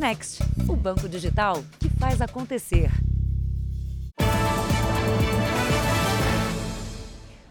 [0.00, 2.90] Next, o banco digital que faz acontecer.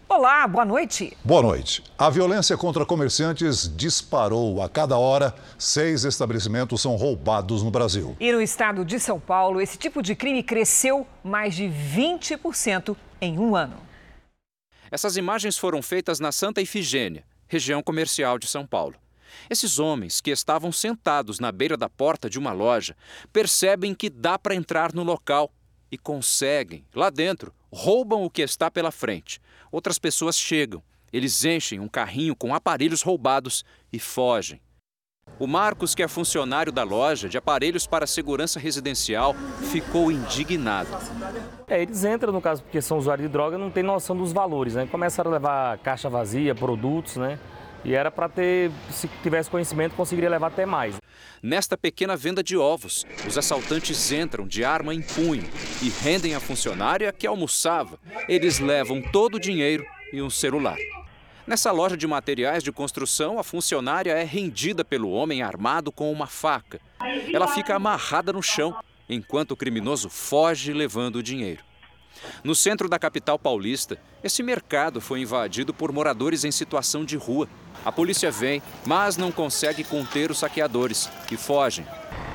[0.08, 1.16] Olá, boa noite.
[1.24, 1.84] Boa noite.
[1.96, 4.60] A violência contra comerciantes disparou.
[4.60, 8.16] A cada hora, seis estabelecimentos são roubados no Brasil.
[8.18, 13.38] E no estado de São Paulo, esse tipo de crime cresceu mais de 20% em
[13.38, 13.76] um ano.
[14.90, 18.96] Essas imagens foram feitas na Santa Ifigênia, região comercial de São Paulo.
[19.48, 22.96] Esses homens que estavam sentados na beira da porta de uma loja
[23.32, 25.52] percebem que dá para entrar no local
[25.90, 29.40] e conseguem, lá dentro, roubam o que está pela frente.
[29.72, 30.82] Outras pessoas chegam,
[31.12, 34.60] eles enchem um carrinho com aparelhos roubados e fogem.
[35.38, 39.34] O Marcos, que é funcionário da loja de aparelhos para segurança residencial,
[39.70, 40.90] ficou indignado.
[41.66, 44.74] É, eles entram, no caso, porque são usuários de droga, não tem noção dos valores,
[44.74, 44.86] né?
[44.86, 47.38] Começaram a levar caixa vazia, produtos, né?
[47.84, 50.96] E era para ter, se tivesse conhecimento, conseguiria levar até mais.
[51.42, 55.48] Nesta pequena venda de ovos, os assaltantes entram de arma em punho
[55.82, 57.98] e rendem a funcionária que almoçava.
[58.28, 60.76] Eles levam todo o dinheiro e um celular.
[61.46, 66.26] Nessa loja de materiais de construção, a funcionária é rendida pelo homem armado com uma
[66.26, 66.80] faca.
[67.32, 68.76] Ela fica amarrada no chão,
[69.08, 71.64] enquanto o criminoso foge levando o dinheiro.
[72.42, 77.48] No centro da capital paulista, esse mercado foi invadido por moradores em situação de rua.
[77.84, 81.86] A polícia vem, mas não consegue conter os saqueadores, que fogem.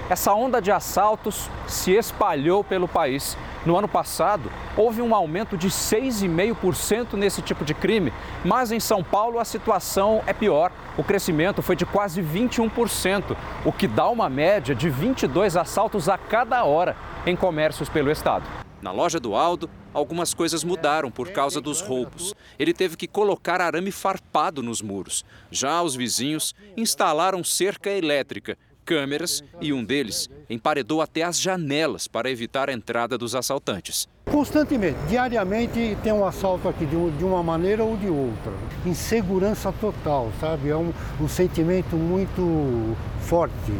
[0.09, 3.35] Essa onda de assaltos se espalhou pelo país.
[3.65, 8.13] No ano passado, houve um aumento de 6,5% nesse tipo de crime,
[8.43, 10.71] mas em São Paulo a situação é pior.
[10.95, 16.17] O crescimento foi de quase 21%, o que dá uma média de 22 assaltos a
[16.19, 18.64] cada hora em comércios pelo estado.
[18.85, 22.35] Na loja do Aldo, algumas coisas mudaram por causa dos roubos.
[22.59, 25.25] Ele teve que colocar arame farpado nos muros.
[25.49, 32.29] Já os vizinhos instalaram cerca elétrica, câmeras e um deles emparedou até as janelas para
[32.29, 34.07] evitar a entrada dos assaltantes.
[34.25, 38.53] Constantemente, diariamente tem um assalto aqui de, uma maneira ou de outra.
[38.85, 40.69] Insegurança total, sabe?
[40.69, 43.73] É um, um sentimento muito forte.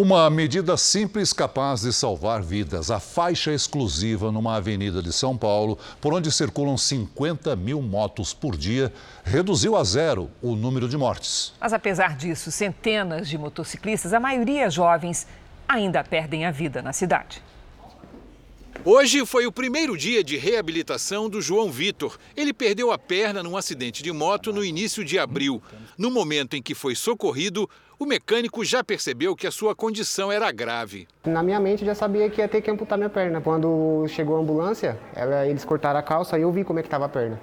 [0.00, 2.88] Uma medida simples capaz de salvar vidas.
[2.88, 8.56] A faixa exclusiva numa avenida de São Paulo, por onde circulam 50 mil motos por
[8.56, 8.92] dia,
[9.24, 11.52] reduziu a zero o número de mortes.
[11.60, 15.26] Mas apesar disso, centenas de motociclistas, a maioria jovens,
[15.68, 17.42] ainda perdem a vida na cidade.
[18.84, 22.16] Hoje foi o primeiro dia de reabilitação do João Vitor.
[22.36, 25.60] Ele perdeu a perna num acidente de moto no início de abril.
[25.98, 27.68] No momento em que foi socorrido,
[27.98, 31.08] o mecânico já percebeu que a sua condição era grave.
[31.26, 33.40] Na minha mente já sabia que ia ter que amputar minha perna.
[33.40, 36.86] Quando chegou a ambulância, ela, eles cortaram a calça e eu vi como é que
[36.86, 37.38] estava a perna.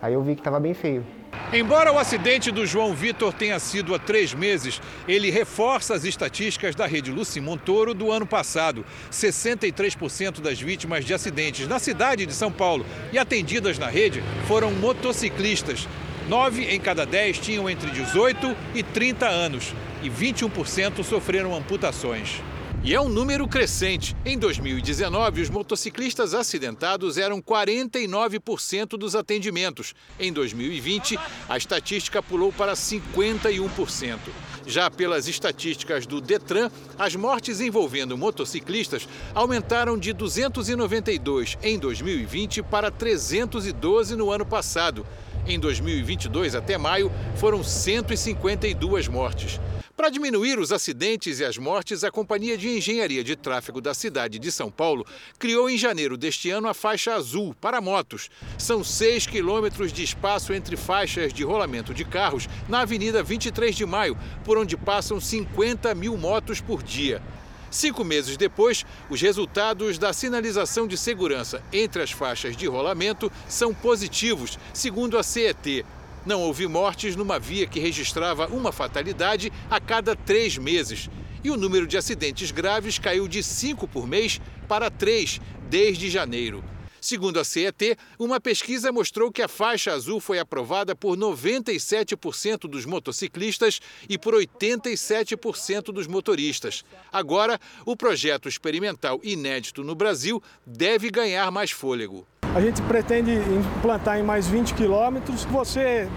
[0.00, 1.04] Aí eu vi que estava bem feio.
[1.52, 6.74] Embora o acidente do João Vitor tenha sido há três meses, ele reforça as estatísticas
[6.74, 8.84] da rede Luci Montoro do ano passado.
[9.12, 14.72] 63% das vítimas de acidentes na cidade de São Paulo e atendidas na rede foram
[14.72, 15.88] motociclistas.
[16.28, 22.42] Nove em cada dez tinham entre 18 e 30 anos e 21% sofreram amputações.
[22.84, 24.16] E é um número crescente.
[24.24, 29.92] Em 2019, os motociclistas acidentados eram 49% dos atendimentos.
[30.20, 34.18] Em 2020, a estatística pulou para 51%.
[34.66, 42.90] Já pelas estatísticas do Detran, as mortes envolvendo motociclistas aumentaram de 292 em 2020 para
[42.90, 45.04] 312 no ano passado.
[45.46, 49.60] Em 2022 até maio, foram 152 mortes.
[49.96, 54.38] Para diminuir os acidentes e as mortes, a Companhia de Engenharia de Tráfego da cidade
[54.38, 55.06] de São Paulo
[55.38, 58.28] criou em janeiro deste ano a faixa azul para motos.
[58.58, 63.86] São 6 quilômetros de espaço entre faixas de rolamento de carros na Avenida 23 de
[63.86, 67.22] Maio, por onde passam 50 mil motos por dia.
[67.70, 73.74] Cinco meses depois, os resultados da sinalização de segurança entre as faixas de rolamento são
[73.74, 75.84] positivos, segundo a CET.
[76.26, 81.08] Não houve mortes numa via que registrava uma fatalidade a cada três meses.
[81.44, 85.40] E o número de acidentes graves caiu de cinco por mês para três
[85.70, 86.64] desde janeiro.
[87.00, 92.84] Segundo a CET, uma pesquisa mostrou que a faixa azul foi aprovada por 97% dos
[92.84, 96.84] motociclistas e por 87% dos motoristas.
[97.12, 102.26] Agora, o projeto experimental inédito no Brasil deve ganhar mais fôlego.
[102.56, 105.44] A gente pretende implantar em mais 20 quilômetros.
[105.44, 106.08] Você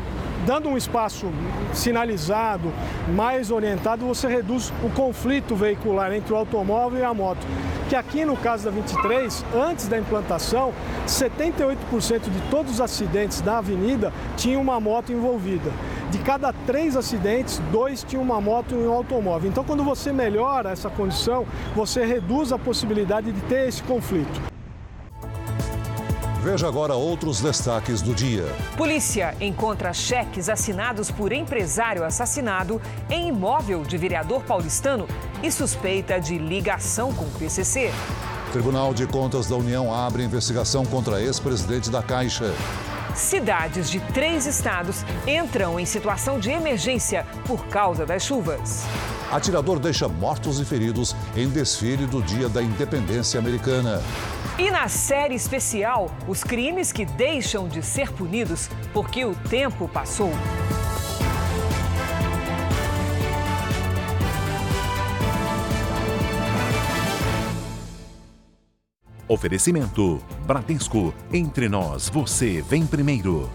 [0.47, 1.29] dando um espaço
[1.73, 2.71] sinalizado,
[3.13, 7.45] mais orientado, você reduz o conflito veicular entre o automóvel e a moto.
[7.89, 10.71] Que aqui no caso da 23, antes da implantação,
[11.05, 11.75] 78%
[12.29, 15.69] de todos os acidentes da avenida tinham uma moto envolvida.
[16.09, 19.49] de cada três acidentes, dois tinham uma moto e um automóvel.
[19.49, 21.45] Então, quando você melhora essa condição,
[21.75, 24.48] você reduz a possibilidade de ter esse conflito.
[26.41, 28.45] Veja agora outros destaques do dia.
[28.77, 35.05] Polícia encontra cheques assinados por empresário assassinado em imóvel de vereador paulistano
[35.43, 37.91] e suspeita de ligação com o PCC.
[38.53, 42.53] Tribunal de Contas da União abre investigação contra ex-presidente da Caixa.
[43.13, 48.85] Cidades de três estados entram em situação de emergência por causa das chuvas.
[49.29, 54.01] Atirador deixa mortos e feridos em desfile do Dia da Independência Americana.
[54.59, 60.31] E na série especial, os crimes que deixam de ser punidos porque o tempo passou.
[69.29, 71.13] Oferecimento: Bradesco.
[71.31, 73.49] Entre nós, você vem primeiro.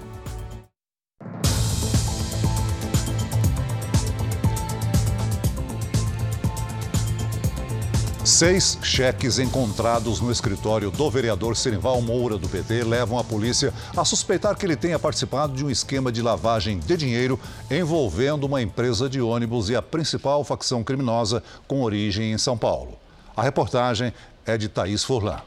[8.34, 14.04] Seis cheques encontrados no escritório do vereador Senival Moura, do PT, levam a polícia a
[14.04, 17.38] suspeitar que ele tenha participado de um esquema de lavagem de dinheiro
[17.70, 22.98] envolvendo uma empresa de ônibus e a principal facção criminosa com origem em São Paulo.
[23.36, 24.12] A reportagem
[24.44, 25.40] é de Thaís Furlan.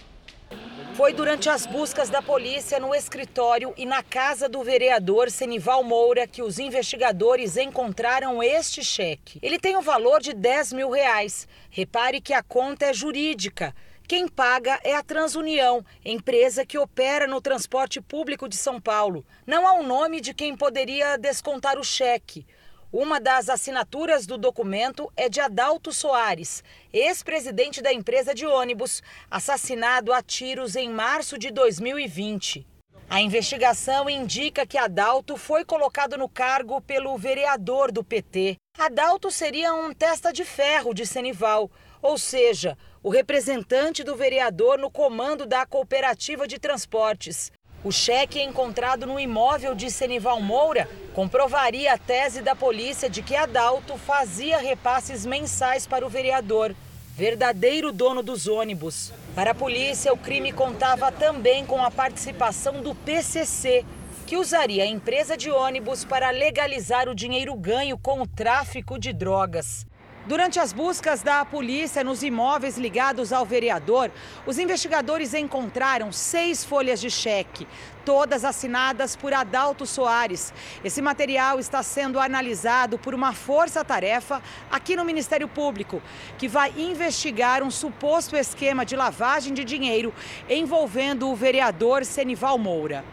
[0.97, 6.25] Foi durante as buscas da polícia no escritório e na casa do vereador Senival Moura
[6.25, 9.38] que os investigadores encontraram este cheque.
[9.44, 11.47] Ele tem o um valor de 10 mil reais.
[11.69, 13.75] Repare que a conta é jurídica.
[14.07, 19.23] Quem paga é a Transunião, empresa que opera no transporte público de São Paulo.
[19.45, 22.43] Não há o um nome de quem poderia descontar o cheque.
[22.92, 26.63] Uma das assinaturas do documento é de Adalto Soares,
[26.94, 32.66] ex-presidente da empresa de ônibus, assassinado a tiros em março de 2020.
[33.10, 38.56] A investigação indica que Adalto foi colocado no cargo pelo vereador do PT.
[38.80, 41.69] Adalto seria um testa de ferro de Senival,
[42.01, 47.51] ou seja, o representante do vereador no comando da cooperativa de transportes.
[47.88, 53.34] O cheque encontrado no imóvel de Senival Moura comprovaria a tese da polícia de que
[53.34, 56.75] Adalto fazia repasses mensais para o vereador,
[57.16, 59.13] verdadeiro dono dos ônibus.
[59.34, 63.86] Para a polícia, o crime contava também com a participação do PCC,
[64.25, 69.13] que usaria a empresa de ônibus para legalizar o dinheiro ganho com o tráfico de
[69.13, 69.88] drogas.
[70.27, 74.12] Durante as buscas da polícia nos imóveis ligados ao vereador,
[74.45, 77.65] os investigadores encontraram seis folhas de cheque,
[78.03, 80.53] todas assinadas por Adalto Soares.
[80.83, 86.01] Esse material está sendo analisado por uma força-tarefa aqui no Ministério Público,
[86.38, 90.13] que vai investigar um suposto esquema de lavagem de dinheiro
[90.50, 93.06] envolvendo o vereador Senival Moura.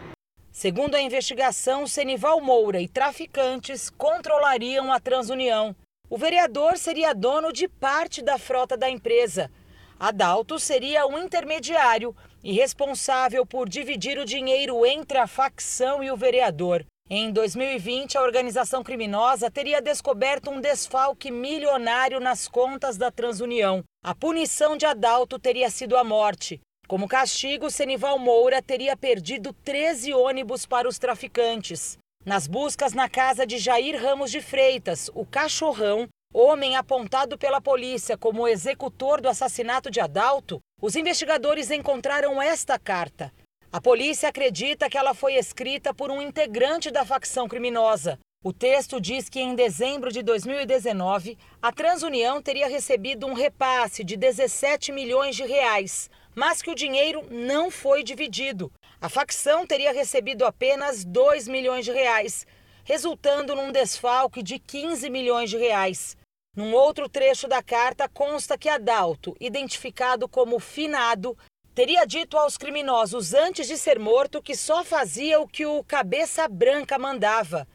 [0.51, 5.77] Segundo a investigação, Senival Moura e traficantes controlariam a Transunião.
[6.11, 9.51] O vereador seria dono de parte da frota da empresa.
[9.99, 16.17] Adalto seria um intermediário e responsável por dividir o dinheiro entre a facção e o
[16.17, 16.85] vereador.
[17.09, 23.83] Em 2020, a organização criminosa teria descoberto um desfalque milionário nas contas da Transunião.
[24.03, 26.61] A punição de Adalto teria sido a morte.
[26.87, 31.99] Como castigo, Senival Moura teria perdido 13 ônibus para os traficantes.
[32.25, 38.17] Nas buscas na casa de Jair Ramos de Freitas, o cachorrão, homem apontado pela polícia
[38.17, 43.31] como executor do assassinato de Adalto, os investigadores encontraram esta carta.
[43.71, 48.19] A polícia acredita que ela foi escrita por um integrante da facção criminosa.
[48.43, 54.17] O texto diz que em dezembro de 2019, a Transunião teria recebido um repasse de
[54.17, 58.73] 17 milhões de reais, mas que o dinheiro não foi dividido.
[59.01, 62.47] A facção teria recebido apenas 2 milhões de reais,
[62.85, 66.17] resultando num desfalque de 15 milhões de reais.
[66.57, 71.37] Num outro trecho da carta consta que Adalto, identificado como finado,
[71.75, 76.47] teria dito aos criminosos antes de ser morto que só fazia o que o Cabeça
[76.47, 77.67] Branca mandava.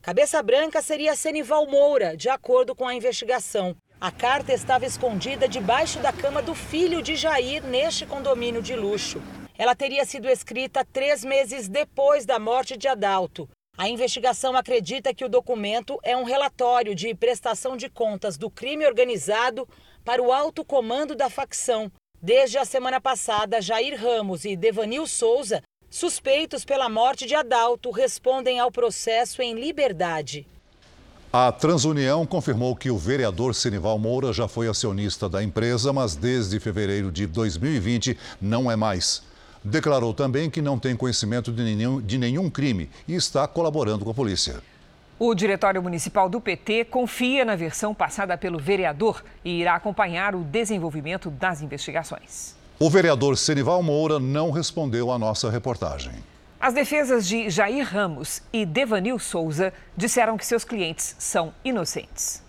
[0.00, 3.76] Cabeça Branca seria Senival Moura, de acordo com a investigação.
[4.00, 9.20] A carta estava escondida debaixo da cama do filho de Jair neste condomínio de luxo.
[9.58, 13.48] Ela teria sido escrita três meses depois da morte de Adalto.
[13.76, 18.86] A investigação acredita que o documento é um relatório de prestação de contas do crime
[18.86, 19.68] organizado
[20.04, 21.90] para o alto comando da facção.
[22.22, 28.60] Desde a semana passada, Jair Ramos e Devanil Souza, suspeitos pela morte de Adalto, respondem
[28.60, 30.46] ao processo em liberdade.
[31.30, 36.58] A Transunião confirmou que o vereador Senival Moura já foi acionista da empresa, mas desde
[36.58, 39.22] fevereiro de 2020 não é mais.
[39.62, 44.10] Declarou também que não tem conhecimento de nenhum, de nenhum crime e está colaborando com
[44.10, 44.62] a polícia.
[45.18, 50.42] O Diretório Municipal do PT confia na versão passada pelo vereador e irá acompanhar o
[50.42, 52.54] desenvolvimento das investigações.
[52.78, 56.12] O vereador Senival Moura não respondeu à nossa reportagem.
[56.60, 62.42] As defesas de Jair Ramos e Devanil Souza disseram que seus clientes são inocentes.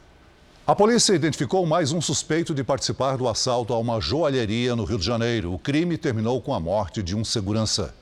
[0.65, 4.97] A polícia identificou mais um suspeito de participar do assalto a uma joalheria no Rio
[4.97, 5.53] de Janeiro.
[5.53, 7.93] O crime terminou com a morte de um segurança.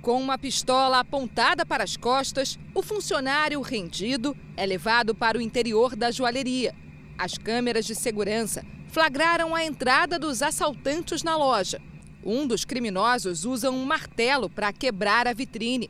[0.00, 5.94] Com uma pistola apontada para as costas, o funcionário rendido é levado para o interior
[5.94, 6.74] da joalheria.
[7.18, 11.82] As câmeras de segurança flagraram a entrada dos assaltantes na loja.
[12.30, 15.88] Um dos criminosos usa um martelo para quebrar a vitrine.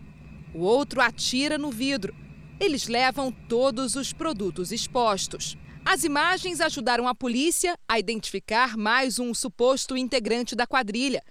[0.54, 2.14] O outro atira no vidro.
[2.60, 5.58] Eles levam todos os produtos expostos.
[5.84, 11.24] As imagens ajudaram a polícia a identificar mais um suposto integrante da quadrilha.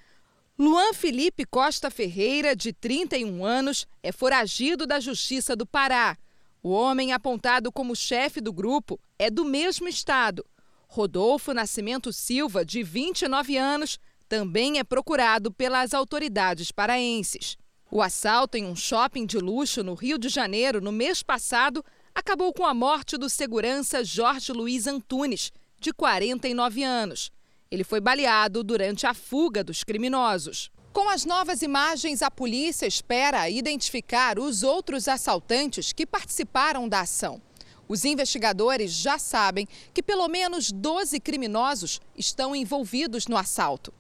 [0.60, 6.18] Luan Felipe Costa Ferreira, de 31 anos, é foragido da Justiça do Pará.
[6.62, 10.46] O homem apontado como chefe do grupo é do mesmo estado.
[10.86, 17.57] Rodolfo Nascimento Silva, de 29 anos, também é procurado pelas autoridades paraenses.
[17.89, 22.53] O assalto em um shopping de luxo no Rio de Janeiro no mês passado acabou
[22.53, 27.31] com a morte do segurança Jorge Luiz Antunes, de 49 anos.
[27.72, 30.69] Ele foi baleado durante a fuga dos criminosos.
[30.91, 37.41] Com as novas imagens, a polícia espera identificar os outros assaltantes que participaram da ação.
[37.88, 43.93] Os investigadores já sabem que pelo menos 12 criminosos estão envolvidos no assalto.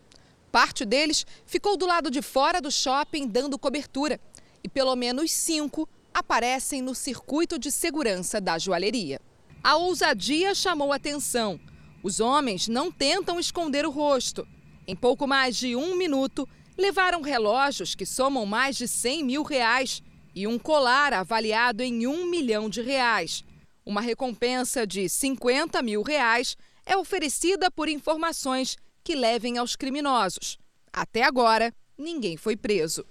[0.51, 4.19] Parte deles ficou do lado de fora do shopping dando cobertura
[4.63, 9.21] e pelo menos cinco aparecem no circuito de segurança da joalheria.
[9.63, 11.59] A ousadia chamou atenção.
[12.01, 14.47] Os homens não tentam esconder o rosto.
[14.87, 20.01] Em pouco mais de um minuto, levaram relógios que somam mais de 100 mil reais
[20.33, 23.43] e um colar avaliado em um milhão de reais.
[23.85, 28.77] Uma recompensa de 50 mil reais é oferecida por informações
[29.07, 30.59] que levem aos criminosos.
[30.91, 33.05] Até agora, ninguém foi preso.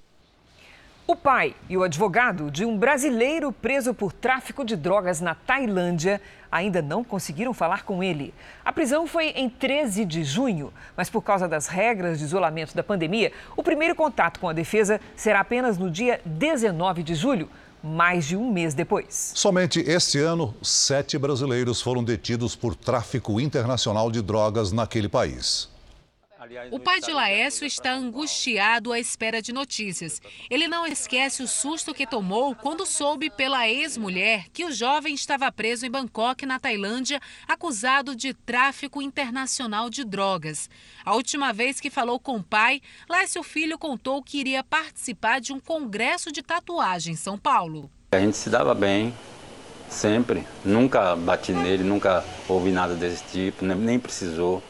[1.07, 6.21] O pai e o advogado de um brasileiro preso por tráfico de drogas na Tailândia
[6.53, 8.35] ainda não conseguiram falar com ele.
[8.63, 12.85] A prisão foi em 13 de junho, mas por causa das regras de isolamento da
[12.85, 17.49] pandemia, o primeiro contato com a defesa será apenas no dia 19 de julho,
[17.83, 19.33] mais de um mês depois.
[19.35, 25.75] Somente este ano, sete brasileiros foram detidos por tráfico internacional de drogas naquele país.
[26.71, 30.21] O pai de Laércio está angustiado à espera de notícias.
[30.51, 35.51] Ele não esquece o susto que tomou quando soube pela ex-mulher que o jovem estava
[35.51, 40.69] preso em Bangkok, na Tailândia, acusado de tráfico internacional de drogas.
[41.05, 45.53] A última vez que falou com o pai, Laércio Filho contou que iria participar de
[45.53, 47.91] um congresso de tatuagem em São Paulo.
[48.13, 49.15] A gente se dava bem,
[49.89, 50.47] sempre.
[50.65, 54.63] Nunca bati nele, nunca ouvi nada desse tipo, nem precisou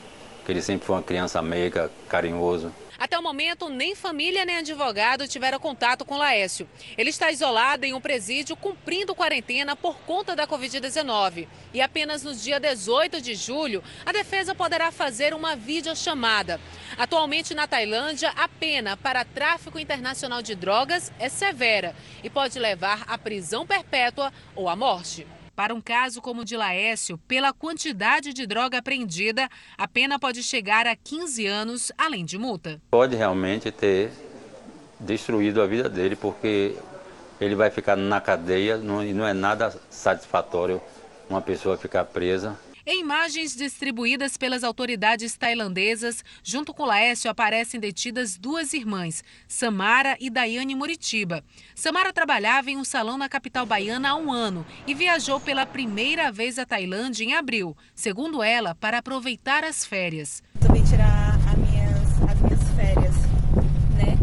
[0.46, 2.72] que ele sempre foi uma criança meiga, carinhoso.
[2.96, 6.68] Até o momento, nem família nem advogado tiveram contato com Laércio.
[6.96, 11.48] Ele está isolado em um presídio cumprindo quarentena por conta da Covid-19.
[11.74, 16.60] E apenas no dia 18 de julho, a defesa poderá fazer uma videochamada.
[16.96, 23.02] Atualmente na Tailândia, a pena para tráfico internacional de drogas é severa e pode levar
[23.08, 25.26] à prisão perpétua ou à morte.
[25.56, 29.48] Para um caso como o de Laércio, pela quantidade de droga apreendida,
[29.78, 32.78] a pena pode chegar a 15 anos, além de multa.
[32.90, 34.12] Pode realmente ter
[35.00, 36.76] destruído a vida dele, porque
[37.40, 40.78] ele vai ficar na cadeia e não é nada satisfatório
[41.28, 42.54] uma pessoa ficar presa
[42.86, 50.30] em imagens distribuídas pelas autoridades tailandesas, junto com Laércio aparecem detidas duas irmãs, Samara e
[50.30, 51.42] Daiane Muritiba.
[51.74, 56.30] Samara trabalhava em um salão na capital baiana há um ano e viajou pela primeira
[56.30, 60.40] vez à Tailândia em abril, segundo ela, para aproveitar as férias.
[60.60, 63.16] Também tirar as minhas, as minhas férias,
[63.96, 64.16] né?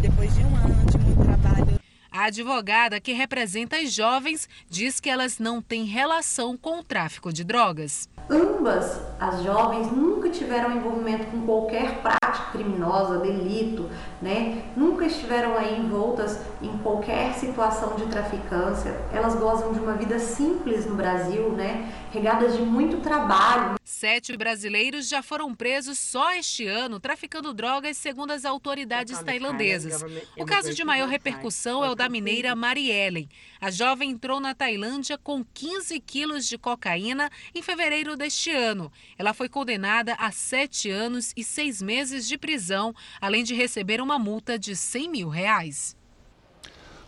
[0.00, 1.80] Depois de um ano de muito trabalho.
[2.16, 7.32] A advogada que representa as jovens diz que elas não têm relação com o tráfico
[7.32, 8.08] de drogas.
[8.28, 13.90] Ambas as jovens nunca tiveram envolvimento com qualquer prática criminosa, delito,
[14.22, 14.62] né?
[14.76, 18.92] Nunca estiveram aí envoltas em qualquer situação de traficância.
[19.12, 21.92] Elas gozam de uma vida simples no Brasil, né?
[22.12, 23.74] Regadas de muito trabalho.
[23.84, 30.04] Sete brasileiros já foram presos só este ano traficando drogas, segundo as autoridades tailandesas.
[30.38, 33.28] O caso de maior repercussão é o da mineira Mariellen.
[33.60, 38.90] A jovem entrou na Tailândia com 15 quilos de cocaína em fevereiro deste ano.
[39.18, 44.18] Ela foi condenada a sete anos e seis meses de prisão, além de receber uma
[44.18, 45.96] multa de 100 mil reais.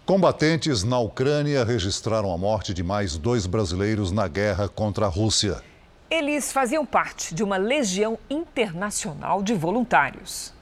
[0.04, 5.62] Combatentes na Ucrânia registraram a morte de mais dois brasileiros na guerra contra a Rússia.
[6.08, 10.54] Eles faziam parte de uma legião internacional de voluntários.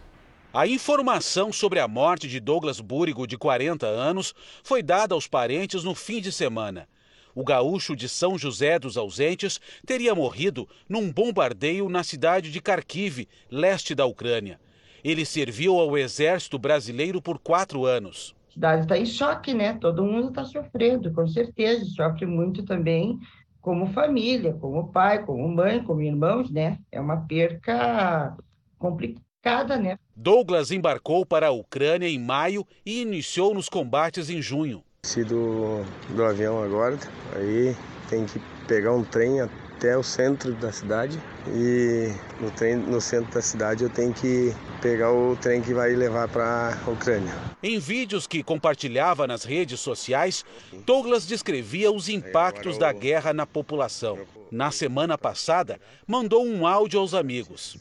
[0.51, 4.33] A informação sobre a morte de Douglas Búrigo, de 40 anos,
[4.63, 6.89] foi dada aos parentes no fim de semana.
[7.35, 13.27] O gaúcho de São José dos Ausentes teria morrido num bombardeio na cidade de Kharkiv,
[13.51, 14.61] leste da Ucrânia.
[15.03, 19.75] Ele serviu ao exército brasileiro por quatro anos cidade está em choque, né?
[19.75, 21.85] Todo mundo está sofrendo, com certeza.
[21.87, 23.19] Sofre muito também
[23.61, 26.79] como família, como pai, como mãe, como irmãos, né?
[26.91, 28.37] É uma perca
[28.79, 29.99] complicada, né?
[30.15, 34.85] Douglas embarcou para a Ucrânia em maio e iniciou nos combates em junho.
[35.05, 36.99] Sido do avião agora,
[37.37, 37.77] aí
[38.09, 43.31] tem que pegar um trem até o centro da cidade e no, trem, no centro
[43.35, 47.35] da cidade eu tenho que pegar o trem que vai levar para a Ucrânia.
[47.63, 50.43] Em vídeos que compartilhava nas redes sociais,
[50.87, 54.19] Douglas descrevia os impactos da guerra na população.
[54.51, 57.77] Na semana passada, mandou um áudio aos amigos.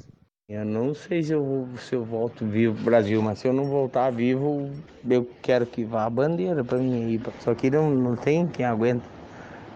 [0.50, 3.64] Eu não sei se eu, se eu volto vivo pro Brasil, mas se eu não
[3.64, 4.70] voltar vivo,
[5.10, 7.22] eu quero que vá a bandeira para mim aí.
[7.40, 9.06] Só que não, não tem quem aguenta.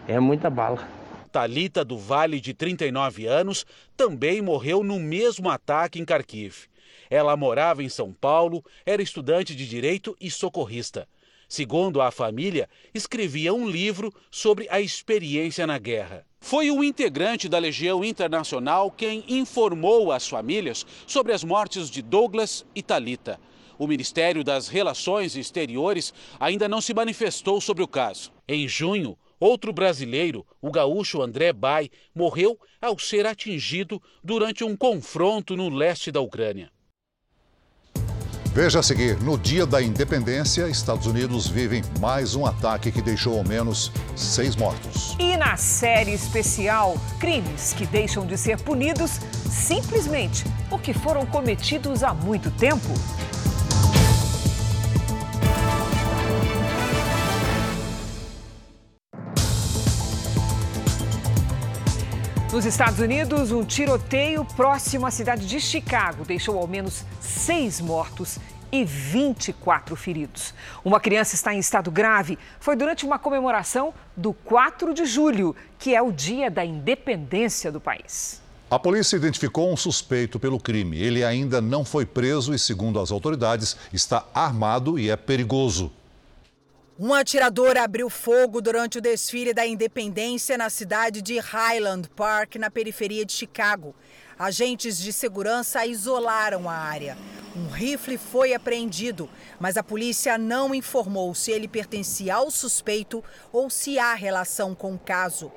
[0.09, 0.85] É muita bala.
[1.31, 6.67] Talita do Vale, de 39 anos, também morreu no mesmo ataque em Kharkiv.
[7.09, 11.07] Ela morava em São Paulo, era estudante de direito e socorrista.
[11.47, 16.26] Segundo a família, escrevia um livro sobre a experiência na guerra.
[16.39, 22.65] Foi o integrante da Legião Internacional quem informou as famílias sobre as mortes de Douglas
[22.73, 23.39] e Talita.
[23.77, 28.31] O Ministério das Relações Exteriores ainda não se manifestou sobre o caso.
[28.47, 35.55] Em junho, Outro brasileiro, o gaúcho André Bai, morreu ao ser atingido durante um confronto
[35.55, 36.71] no leste da Ucrânia.
[38.53, 43.37] Veja a seguir: no dia da independência, Estados Unidos vivem mais um ataque que deixou
[43.37, 45.15] ao menos seis mortos.
[45.19, 52.13] E na série especial, crimes que deixam de ser punidos simplesmente porque foram cometidos há
[52.13, 52.87] muito tempo.
[62.51, 68.39] Nos Estados Unidos, um tiroteio próximo à cidade de Chicago deixou ao menos seis mortos
[68.71, 70.53] e 24 feridos.
[70.83, 72.39] Uma criança está em estado grave.
[72.57, 77.81] Foi durante uma comemoração do 4 de julho, que é o dia da independência do
[77.81, 78.41] país.
[78.71, 80.97] A polícia identificou um suspeito pelo crime.
[80.97, 85.91] Ele ainda não foi preso e, segundo as autoridades, está armado e é perigoso.
[86.99, 92.71] Um atirador abriu fogo durante o desfile da independência na cidade de Highland Park, na
[92.71, 93.93] periferia de Chicago.
[94.37, 97.15] Agentes de segurança isolaram a área.
[97.55, 99.29] Um rifle foi apreendido,
[99.59, 104.95] mas a polícia não informou se ele pertencia ao suspeito ou se há relação com
[104.95, 105.51] o caso.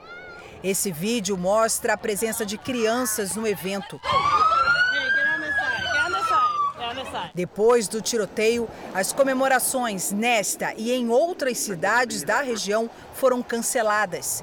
[0.62, 3.98] Esse vídeo mostra a presença de crianças no evento.
[7.34, 14.42] Depois do tiroteio, as comemorações nesta e em outras cidades da região foram canceladas.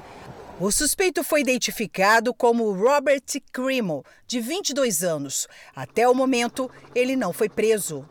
[0.60, 5.46] O suspeito foi identificado como Robert Crimo, de 22 anos.
[5.74, 8.04] Até o momento, ele não foi preso.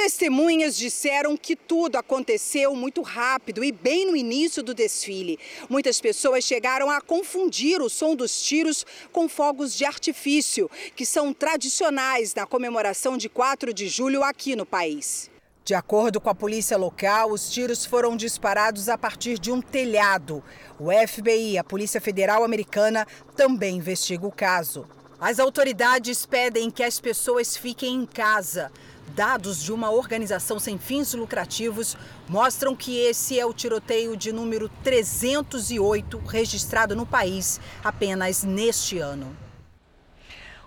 [0.00, 5.40] Testemunhas disseram que tudo aconteceu muito rápido e bem no início do desfile.
[5.68, 11.34] Muitas pessoas chegaram a confundir o som dos tiros com fogos de artifício, que são
[11.34, 15.28] tradicionais na comemoração de 4 de julho aqui no país.
[15.64, 20.44] De acordo com a polícia local, os tiros foram disparados a partir de um telhado.
[20.78, 24.86] O FBI, a Polícia Federal Americana, também investiga o caso.
[25.20, 28.70] As autoridades pedem que as pessoas fiquem em casa.
[29.14, 31.96] Dados de uma organização sem fins lucrativos
[32.28, 39.36] mostram que esse é o tiroteio de número 308 registrado no país apenas neste ano.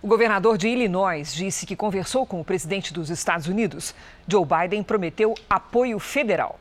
[0.02, 3.94] O governador de Illinois disse que conversou com o presidente dos Estados Unidos.
[4.28, 6.60] Joe Biden prometeu apoio federal.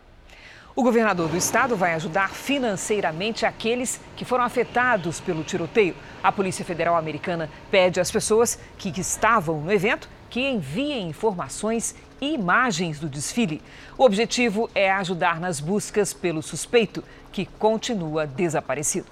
[0.76, 5.96] O governador do estado vai ajudar financeiramente aqueles que foram afetados pelo tiroteio.
[6.22, 12.32] A Polícia Federal Americana pede às pessoas que estavam no evento que enviem informações e
[12.34, 13.60] imagens do desfile.
[13.98, 19.06] O objetivo é ajudar nas buscas pelo suspeito, que continua desaparecido.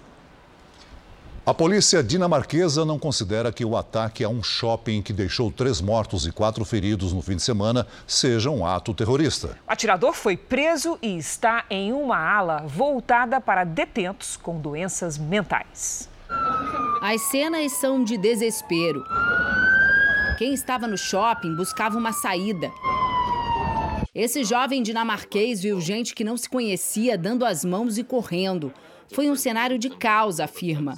[1.49, 6.27] A polícia dinamarquesa não considera que o ataque a um shopping que deixou três mortos
[6.27, 9.57] e quatro feridos no fim de semana seja um ato terrorista.
[9.67, 16.11] O atirador foi preso e está em uma ala voltada para detentos com doenças mentais.
[17.01, 19.03] As cenas são de desespero.
[20.39, 22.71] Quem estava no shopping buscava uma saída.
[24.15, 28.73] Esse jovem dinamarquês viu gente que não se conhecia dando as mãos e correndo.
[29.13, 30.95] Foi um cenário de caos, afirma.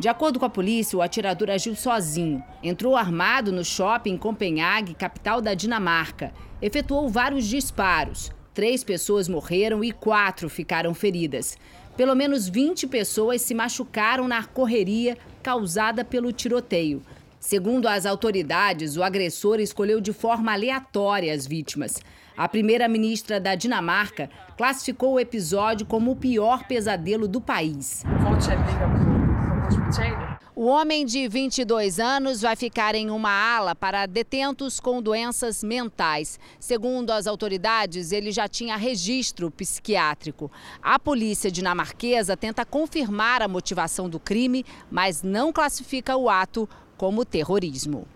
[0.00, 2.42] De acordo com a polícia, o atirador agiu sozinho.
[2.62, 6.32] Entrou armado no shopping em Copenhague, capital da Dinamarca.
[6.62, 8.32] Efetuou vários disparos.
[8.54, 11.58] Três pessoas morreram e quatro ficaram feridas.
[11.98, 17.02] Pelo menos 20 pessoas se machucaram na correria causada pelo tiroteio.
[17.40, 21.94] Segundo as autoridades, o agressor escolheu de forma aleatória as vítimas.
[22.36, 28.04] A primeira-ministra da Dinamarca classificou o episódio como o pior pesadelo do país.
[30.54, 36.38] O homem de 22 anos vai ficar em uma ala para detentos com doenças mentais.
[36.58, 40.50] Segundo as autoridades, ele já tinha registro psiquiátrico.
[40.82, 46.68] A polícia dinamarquesa tenta confirmar a motivação do crime, mas não classifica o ato
[46.98, 48.06] como terrorismo.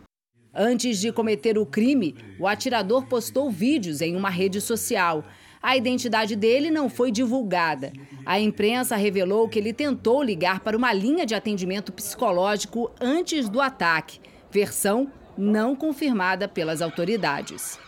[0.54, 5.24] Antes de cometer o crime, o atirador postou vídeos em uma rede social.
[5.62, 7.90] A identidade dele não foi divulgada.
[8.26, 13.62] A imprensa revelou que ele tentou ligar para uma linha de atendimento psicológico antes do
[13.62, 17.78] ataque, versão não confirmada pelas autoridades.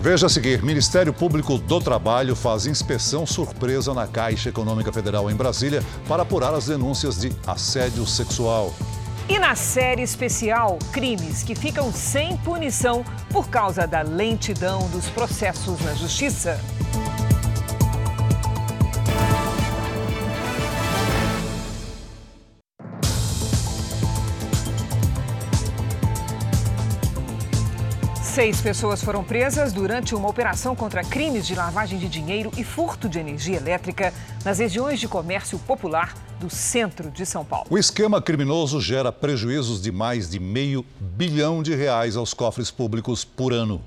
[0.00, 5.34] Veja a seguir: Ministério Público do Trabalho faz inspeção surpresa na Caixa Econômica Federal em
[5.34, 8.72] Brasília para apurar as denúncias de assédio sexual.
[9.26, 15.80] E na série especial, crimes que ficam sem punição por causa da lentidão dos processos
[15.80, 16.60] na justiça.
[28.34, 33.08] Seis pessoas foram presas durante uma operação contra crimes de lavagem de dinheiro e furto
[33.08, 34.12] de energia elétrica
[34.44, 37.68] nas regiões de comércio popular do centro de São Paulo.
[37.70, 43.24] O esquema criminoso gera prejuízos de mais de meio bilhão de reais aos cofres públicos
[43.24, 43.80] por ano.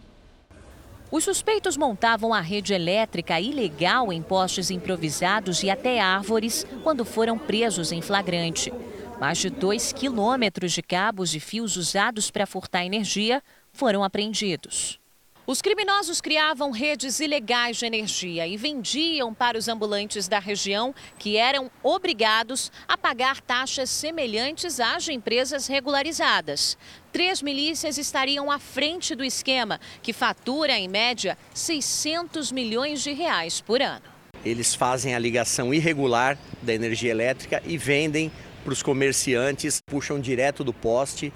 [1.12, 7.38] Os suspeitos montavam a rede elétrica ilegal em postes improvisados e até árvores quando foram
[7.38, 8.72] presos em flagrante.
[9.20, 13.44] Mais de dois quilômetros de cabos e fios usados para furtar energia
[13.78, 15.00] foram apreendidos.
[15.46, 21.38] Os criminosos criavam redes ilegais de energia e vendiam para os ambulantes da região, que
[21.38, 26.78] eram obrigados a pagar taxas semelhantes às de empresas regularizadas.
[27.14, 33.62] Três milícias estariam à frente do esquema, que fatura, em média, 600 milhões de reais
[33.62, 34.04] por ano.
[34.44, 38.30] Eles fazem a ligação irregular da energia elétrica e vendem
[38.66, 41.32] para os comerciantes, puxam direto do poste.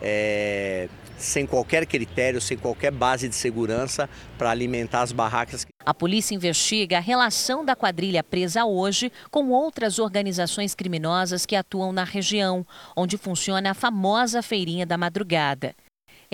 [0.00, 0.88] É
[1.24, 5.66] sem qualquer critério, sem qualquer base de segurança para alimentar as barracas.
[5.84, 11.92] A polícia investiga a relação da quadrilha presa hoje com outras organizações criminosas que atuam
[11.92, 15.74] na região, onde funciona a famosa Feirinha da Madrugada.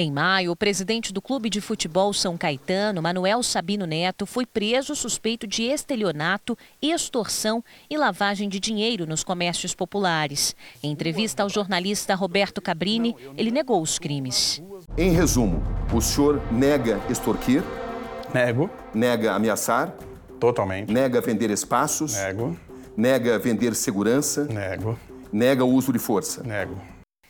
[0.01, 4.95] Em maio, o presidente do Clube de Futebol São Caetano, Manuel Sabino Neto, foi preso
[4.95, 10.55] suspeito de estelionato, extorsão e lavagem de dinheiro nos comércios populares.
[10.85, 14.63] Em entrevista ao jornalista Roberto Cabrini, ele negou os crimes.
[14.97, 15.61] Em resumo,
[15.93, 17.65] o senhor nega extorquir?
[18.33, 18.71] Nego.
[18.95, 19.93] Nega ameaçar?
[20.39, 20.93] Totalmente.
[20.93, 22.15] Nega vender espaços?
[22.15, 22.57] Nego.
[22.97, 24.45] Nega vender segurança?
[24.45, 24.97] Nego.
[25.33, 26.45] Nega o uso de força?
[26.45, 26.81] Nego.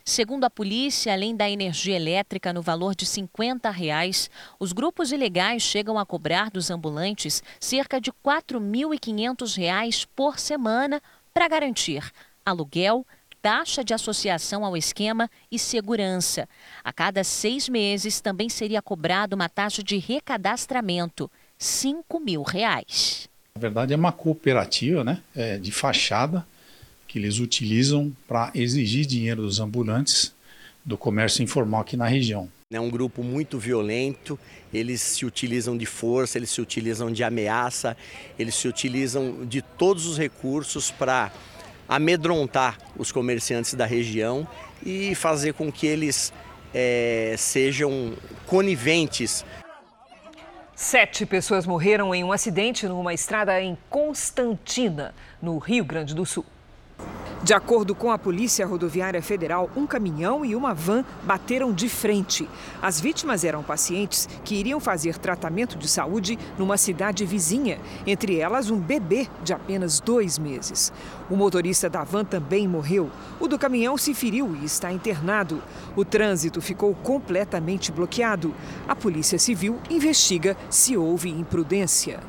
[0.09, 5.63] Segundo a polícia, além da energia elétrica no valor de 50 reais, os grupos ilegais
[5.63, 11.03] chegam a cobrar dos ambulantes cerca de R$ 4.500 por semana
[11.35, 12.11] para garantir
[12.43, 13.07] aluguel,
[13.43, 16.49] taxa de associação ao esquema e segurança.
[16.83, 23.29] A cada seis meses também seria cobrado uma taxa de recadastramento, 5 mil reais.
[23.55, 26.47] Na verdade, é uma cooperativa né, é, de fachada
[27.09, 30.35] que eles utilizam para exigir dinheiro dos ambulantes
[30.85, 32.49] do comércio informal aqui na região.
[32.71, 34.39] É um grupo muito violento,
[34.73, 37.97] eles se utilizam de força, eles se utilizam de ameaça,
[38.39, 41.33] eles se utilizam de todos os recursos para
[41.89, 44.47] amedrontar os comerciantes da região
[44.85, 46.31] e fazer com que eles
[46.75, 48.13] é, sejam
[48.47, 49.47] coniventes.
[50.77, 56.45] Sete pessoas morreram em um acidente numa estrada em Constantina, no Rio Grande do Sul.
[57.49, 62.47] De acordo com a Polícia Rodoviária Federal, um caminhão e uma van bateram de frente.
[62.83, 68.71] As vítimas eram pacientes que iriam fazer tratamento de saúde numa cidade vizinha, entre elas
[68.71, 70.93] um bebê de apenas dois meses.
[71.31, 73.09] O motorista da van também morreu.
[73.41, 75.63] O do caminhão se feriu e está internado.
[75.97, 78.53] O trânsito ficou completamente bloqueado.
[78.87, 82.21] A Polícia Civil investiga se houve imprudência.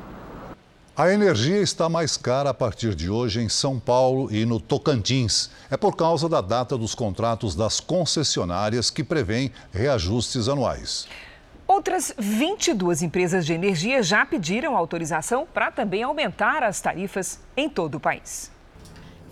[1.00, 5.50] A energia está mais cara a partir de hoje em São Paulo e no Tocantins.
[5.70, 11.08] É por causa da data dos contratos das concessionárias que prevêem reajustes anuais.
[11.66, 17.94] Outras 22 empresas de energia já pediram autorização para também aumentar as tarifas em todo
[17.94, 18.52] o país.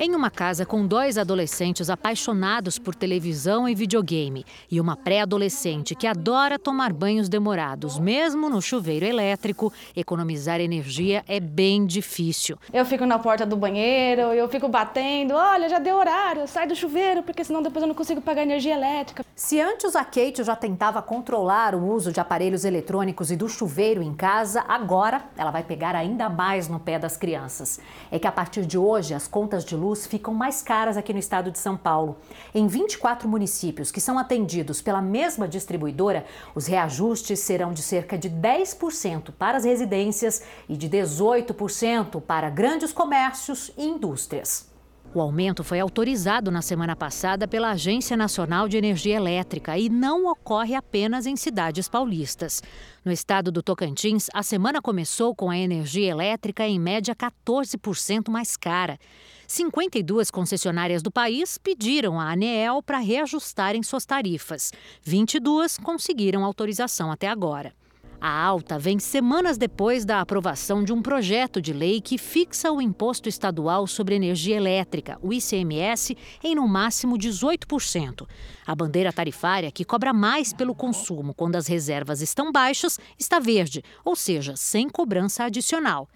[0.01, 6.07] Em uma casa com dois adolescentes apaixonados por televisão e videogame e uma pré-adolescente que
[6.07, 12.57] adora tomar banhos demorados, mesmo no chuveiro elétrico, economizar energia é bem difícil.
[12.73, 16.77] Eu fico na porta do banheiro, eu fico batendo, olha, já deu horário, sai do
[16.77, 19.27] chuveiro, porque senão depois eu não consigo pagar energia elétrica.
[19.35, 24.01] Se antes a Kate já tentava controlar o uso de aparelhos eletrônicos e do chuveiro
[24.01, 27.81] em casa, agora ela vai pegar ainda mais no pé das crianças.
[28.13, 31.13] É que a partir de hoje as contas de luz luz ficam mais caras aqui
[31.13, 32.19] no estado de São Paulo.
[32.55, 38.29] Em 24 municípios que são atendidos pela mesma distribuidora, os reajustes serão de cerca de
[38.29, 44.69] 10% para as residências e de 18% para grandes comércios e indústrias.
[45.15, 50.31] O aumento foi autorizado na semana passada pela Agência Nacional de Energia Elétrica e não
[50.31, 52.63] ocorre apenas em cidades paulistas.
[53.03, 58.55] No estado do Tocantins, a semana começou com a energia elétrica em média 14% mais
[58.55, 58.99] cara.
[59.49, 64.71] 52 concessionárias do país pediram à ANEEL para reajustarem suas tarifas.
[65.03, 67.73] 22 conseguiram autorização até agora.
[68.21, 72.83] A alta vem semanas depois da aprovação de um projeto de lei que fixa o
[72.83, 78.29] Imposto Estadual sobre Energia Elétrica, o ICMS, em no máximo 18%.
[78.67, 83.83] A bandeira tarifária, que cobra mais pelo consumo quando as reservas estão baixas, está verde,
[84.05, 86.07] ou seja, sem cobrança adicional.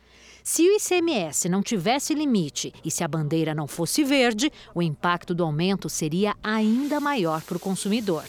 [0.45, 5.35] Se o ICMS não tivesse limite e se a bandeira não fosse verde, o impacto
[5.35, 8.25] do aumento seria ainda maior para o consumidor.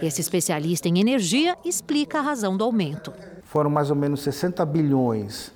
[0.00, 3.12] Esse especialista em energia explica a razão do aumento.
[3.44, 5.52] Foram mais ou menos 60 bilhões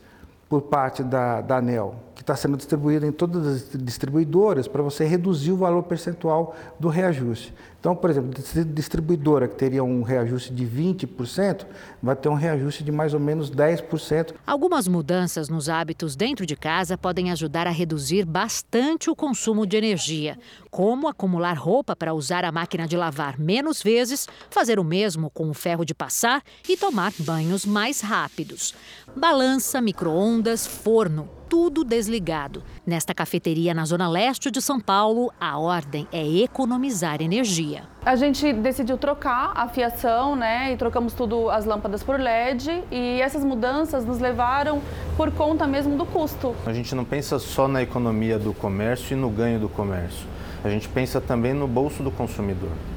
[0.51, 5.05] por parte da, da ANEL, que está sendo distribuído em todas as distribuidoras para você
[5.05, 7.53] reduzir o valor percentual do reajuste.
[7.79, 8.33] Então, por exemplo,
[8.75, 11.67] distribuidora que teria um reajuste de 20%,
[12.03, 14.35] vai ter um reajuste de mais ou menos 10%.
[14.45, 19.77] Algumas mudanças nos hábitos dentro de casa podem ajudar a reduzir bastante o consumo de
[19.77, 20.37] energia,
[20.69, 25.49] como acumular roupa para usar a máquina de lavar menos vezes, fazer o mesmo com
[25.49, 28.75] o ferro de passar e tomar banhos mais rápidos.
[29.15, 32.63] Balança, micro-ondas, forno tudo desligado.
[32.87, 37.85] Nesta cafeteria na zona leste de São Paulo, a ordem é economizar energia.
[38.05, 43.21] A gente decidiu trocar a fiação, né, e trocamos tudo as lâmpadas por LED, e
[43.21, 44.81] essas mudanças nos levaram
[45.17, 46.55] por conta mesmo do custo.
[46.65, 50.27] A gente não pensa só na economia do comércio e no ganho do comércio.
[50.63, 52.96] A gente pensa também no bolso do consumidor.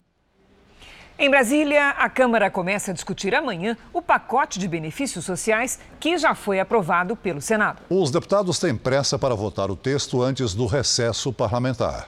[1.21, 6.33] Em Brasília, a Câmara começa a discutir amanhã o pacote de benefícios sociais que já
[6.33, 7.81] foi aprovado pelo Senado.
[7.89, 12.07] Os deputados têm pressa para votar o texto antes do recesso parlamentar.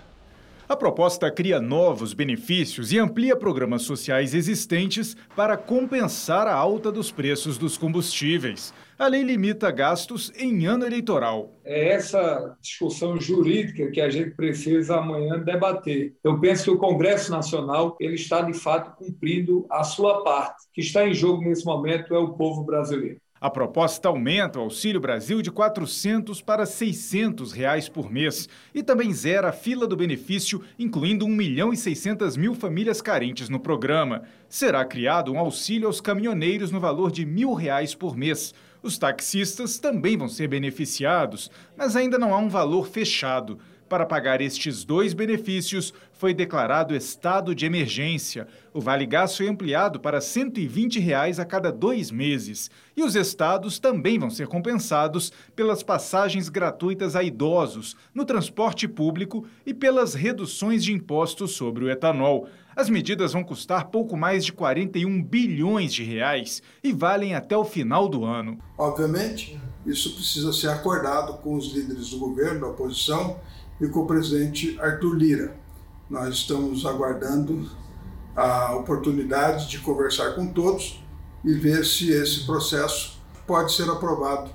[0.72, 7.12] A proposta cria novos benefícios e amplia programas sociais existentes para compensar a alta dos
[7.12, 8.74] preços dos combustíveis.
[8.98, 11.60] A lei limita gastos em ano eleitoral.
[11.66, 16.14] É essa discussão jurídica que a gente precisa amanhã debater.
[16.24, 20.68] Eu penso que o Congresso Nacional ele está de fato cumprindo a sua parte.
[20.68, 23.20] O que está em jogo nesse momento é o povo brasileiro.
[23.42, 28.84] A proposta aumenta o Auxílio Brasil de R$ 400 para 600 reais por mês e
[28.84, 33.60] também zera a fila do benefício, incluindo 1 milhão e 600 mil famílias carentes no
[33.60, 34.22] programa.
[34.48, 38.54] Será criado um auxílio aos caminhoneiros no valor de R$ mil reais por mês.
[38.84, 43.58] Os taxistas também vão ser beneficiados, mas ainda não há um valor fechado.
[43.92, 48.48] Para pagar estes dois benefícios, foi declarado estado de emergência.
[48.74, 52.72] O Vale Gás foi ampliado para 120 reais a cada dois meses.
[52.96, 59.46] E os estados também vão ser compensados pelas passagens gratuitas a idosos, no transporte público
[59.66, 62.48] e pelas reduções de impostos sobre o etanol.
[62.74, 67.66] As medidas vão custar pouco mais de 41 bilhões de reais e valem até o
[67.66, 68.58] final do ano.
[68.78, 73.38] Obviamente, isso precisa ser acordado com os líderes do governo, da oposição
[73.82, 75.56] e com o presidente Arthur Lira.
[76.10, 77.70] Nós estamos aguardando
[78.36, 81.04] a oportunidade de conversar com todos
[81.44, 84.52] e ver se esse processo pode ser aprovado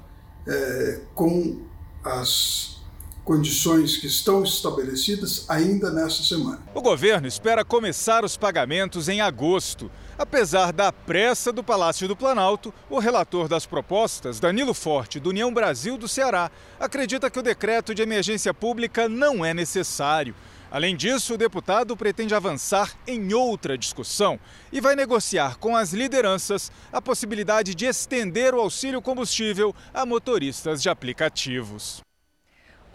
[0.46, 1.60] é, com
[2.04, 2.76] as
[3.24, 6.60] condições que estão estabelecidas ainda nesta semana.
[6.72, 9.90] O governo espera começar os pagamentos em agosto.
[10.18, 15.52] Apesar da pressa do Palácio do Planalto, o relator das propostas, Danilo Forte, do União
[15.52, 16.50] Brasil do Ceará,
[16.80, 20.34] acredita que o decreto de emergência pública não é necessário.
[20.70, 24.40] Além disso, o deputado pretende avançar em outra discussão
[24.72, 30.82] e vai negociar com as lideranças a possibilidade de estender o auxílio combustível a motoristas
[30.82, 32.05] de aplicativos.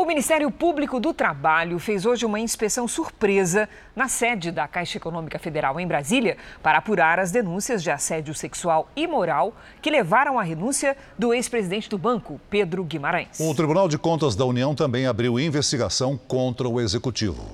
[0.02, 5.38] O Ministério Público do Trabalho fez hoje uma inspeção surpresa na sede da Caixa Econômica
[5.38, 10.42] Federal em Brasília para apurar as denúncias de assédio sexual e moral que levaram à
[10.42, 13.40] renúncia do ex-presidente do banco, Pedro Guimarães.
[13.40, 17.46] O Tribunal de Contas da União também abriu investigação contra o executivo.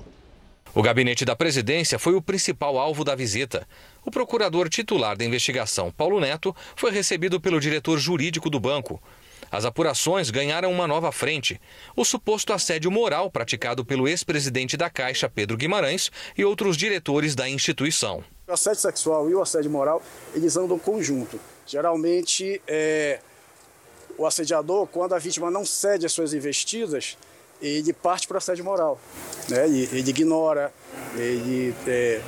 [0.74, 3.68] O gabinete da presidência foi o principal alvo da visita.
[4.06, 9.02] O procurador titular da investigação, Paulo Neto, foi recebido pelo diretor jurídico do banco.
[9.52, 11.60] As apurações ganharam uma nova frente:
[11.95, 17.47] o suposto assédio moral praticado pelo ex-presidente da Caixa, Pedro Guimarães, e outros diretores da
[17.47, 18.23] instituição.
[18.47, 20.02] O assédio sexual e o assédio moral,
[20.34, 21.39] eles andam conjunto.
[21.65, 23.19] Geralmente, é,
[24.17, 27.17] o assediador, quando a vítima não cede as suas investidas,
[27.62, 29.00] ele parte para o assédio moral.
[29.50, 29.65] Né?
[29.65, 30.73] Ele, ele ignora,
[31.15, 32.21] ele é,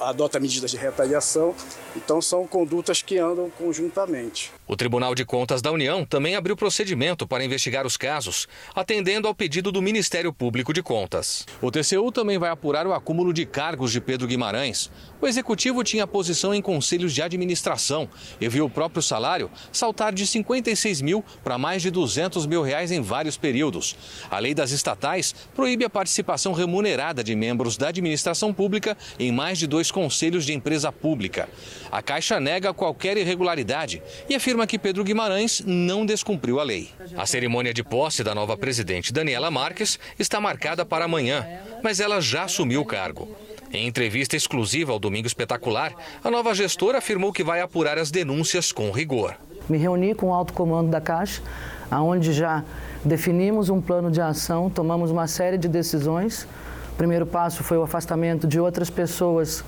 [0.00, 1.54] adota medidas de retaliação.
[1.96, 4.52] Então, são condutas que andam conjuntamente.
[4.66, 9.34] O Tribunal de Contas da União também abriu procedimento para investigar os casos, atendendo ao
[9.34, 11.46] pedido do Ministério Público de Contas.
[11.60, 14.90] O TCU também vai apurar o acúmulo de cargos de Pedro Guimarães.
[15.20, 18.08] O executivo tinha posição em conselhos de administração
[18.40, 22.90] e viu o próprio salário saltar de 56 mil para mais de 200 mil reais
[22.90, 23.94] em vários períodos.
[24.30, 29.58] A lei das estatais proíbe a participação remunerada de membros da administração pública em mais
[29.58, 31.50] de dois conselhos de empresa pública.
[31.92, 36.88] A Caixa nega qualquer irregularidade e afirma afirma que Pedro Guimarães não descumpriu a lei.
[37.16, 41.44] A cerimônia de posse da nova presidente Daniela Marques está marcada para amanhã,
[41.82, 43.28] mas ela já assumiu o cargo.
[43.72, 48.70] Em entrevista exclusiva ao Domingo Espetacular, a nova gestora afirmou que vai apurar as denúncias
[48.70, 49.34] com rigor.
[49.68, 51.42] Me reuni com o alto comando da Caixa,
[51.90, 52.62] aonde já
[53.04, 56.46] definimos um plano de ação, tomamos uma série de decisões.
[56.92, 59.64] O primeiro passo foi o afastamento de outras pessoas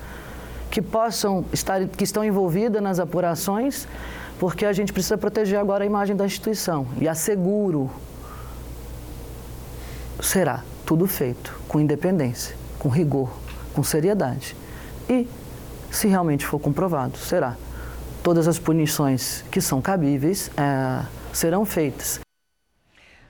[0.71, 3.85] que possam estar que estão envolvidas nas apurações
[4.39, 6.87] porque a gente precisa proteger agora a imagem da instituição.
[6.99, 7.89] E asseguro,
[10.21, 13.31] será tudo feito com independência, com rigor,
[13.73, 14.55] com seriedade.
[15.09, 15.27] E,
[15.91, 17.55] se realmente for comprovado, será.
[18.23, 22.26] Todas as punições que são cabíveis é, serão feitas.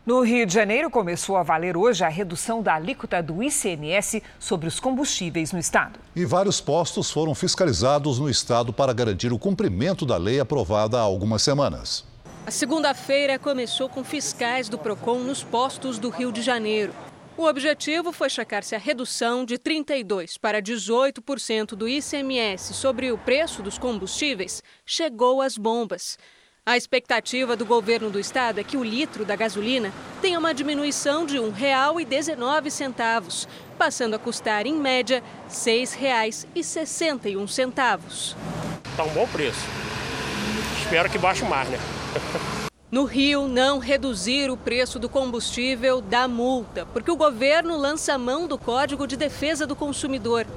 [0.08, 4.66] No Rio de Janeiro, começou a valer hoje a redução da alíquota do ICMS sobre
[4.66, 6.00] os combustíveis no estado.
[6.16, 11.02] E vários postos foram fiscalizados no estado para garantir o cumprimento da lei aprovada há
[11.02, 12.06] algumas semanas.
[12.46, 16.94] A segunda-feira começou com fiscais do PROCON nos postos do Rio de Janeiro.
[17.36, 23.18] O objetivo foi checar se a redução de 32% para 18% do ICMS sobre o
[23.18, 26.18] preço dos combustíveis chegou às bombas.
[26.68, 31.26] A expectativa do governo do estado é que o litro da gasolina tenha uma diminuição
[31.26, 38.36] de R$ 1,19, passando a custar, em média, R$ 6,61.
[38.92, 39.62] Está um bom preço.
[40.84, 41.80] Espero que baixe mais, né?
[42.92, 48.48] No Rio, não reduzir o preço do combustível dá multa, porque o governo lança mão
[48.48, 50.48] do Código de Defesa do Consumidor.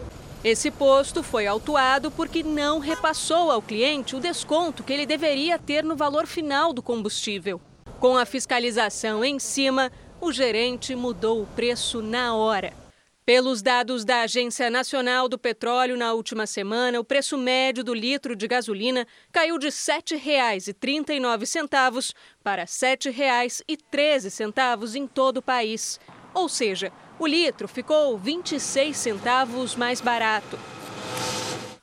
[0.43, 5.85] Esse posto foi autuado porque não repassou ao cliente o desconto que ele deveria ter
[5.85, 7.61] no valor final do combustível.
[7.99, 12.73] Com a fiscalização em cima, o gerente mudou o preço na hora.
[13.27, 18.35] Pelos dados da Agência Nacional do Petróleo, na última semana, o preço médio do litro
[18.35, 26.01] de gasolina caiu de R$ 7,39 para R$ 7,13 em todo o país.
[26.33, 30.59] Ou seja, o litro ficou 26 centavos mais barato.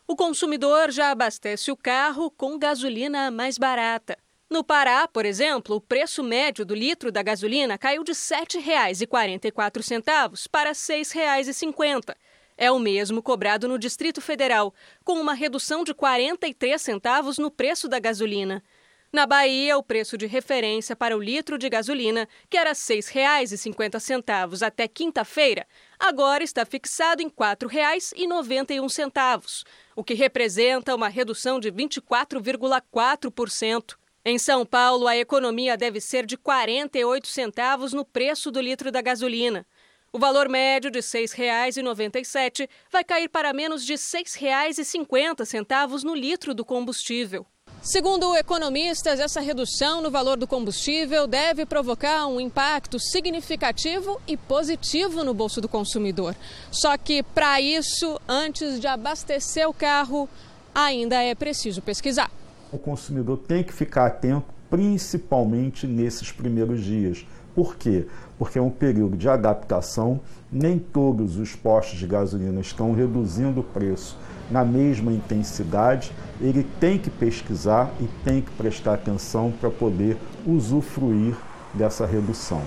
[0.08, 4.18] O consumidor já abastece o carro com gasolina mais barata.
[4.50, 10.48] No Pará, por exemplo, o preço médio do litro da gasolina caiu de R$ 7,44
[10.50, 12.16] para R$ 6,50.
[12.58, 14.74] É o mesmo cobrado no Distrito Federal,
[15.04, 18.64] com uma redução de 43 centavos no preço da gasolina.
[19.12, 24.68] Na Bahia, o preço de referência para o litro de gasolina, que era R$ 6,50
[24.68, 25.66] até quinta-feira,
[25.98, 29.64] agora está fixado em R$ 4,91,
[29.96, 33.96] o que representa uma redução de 24,4%.
[34.26, 39.02] Em São Paulo, a economia deve ser de 48 centavos no preço do litro da
[39.02, 39.66] gasolina.
[40.12, 46.54] O valor médio de R$ 6,97 vai cair para menos de R$ 6,50 no litro
[46.54, 47.48] do combustível.
[47.90, 55.24] Segundo economistas, essa redução no valor do combustível deve provocar um impacto significativo e positivo
[55.24, 56.36] no bolso do consumidor.
[56.70, 60.28] Só que, para isso, antes de abastecer o carro,
[60.76, 62.30] ainda é preciso pesquisar.
[62.74, 67.26] O consumidor tem que ficar atento, principalmente nesses primeiros dias.
[67.56, 68.06] Por quê?
[68.38, 70.20] Porque é um período de adaptação,
[70.52, 74.18] nem todos os postos de gasolina estão reduzindo o preço
[74.50, 81.36] na mesma intensidade, ele tem que pesquisar e tem que prestar atenção para poder usufruir
[81.74, 82.62] dessa redução.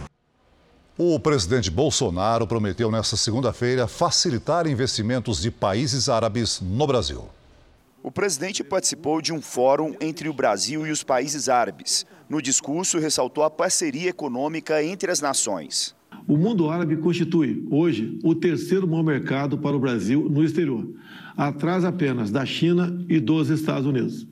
[0.99, 7.25] O presidente Bolsonaro prometeu nesta segunda-feira facilitar investimentos de países árabes no Brasil.
[8.03, 12.07] O presidente participou de um fórum entre o Brasil e os países árabes.
[12.31, 15.95] No discurso, ressaltou a parceria econômica entre as nações.
[16.27, 20.89] O mundo árabe constitui, hoje, o terceiro maior mercado para o Brasil no exterior,
[21.37, 24.27] atrás apenas da China e dos Estados Unidos.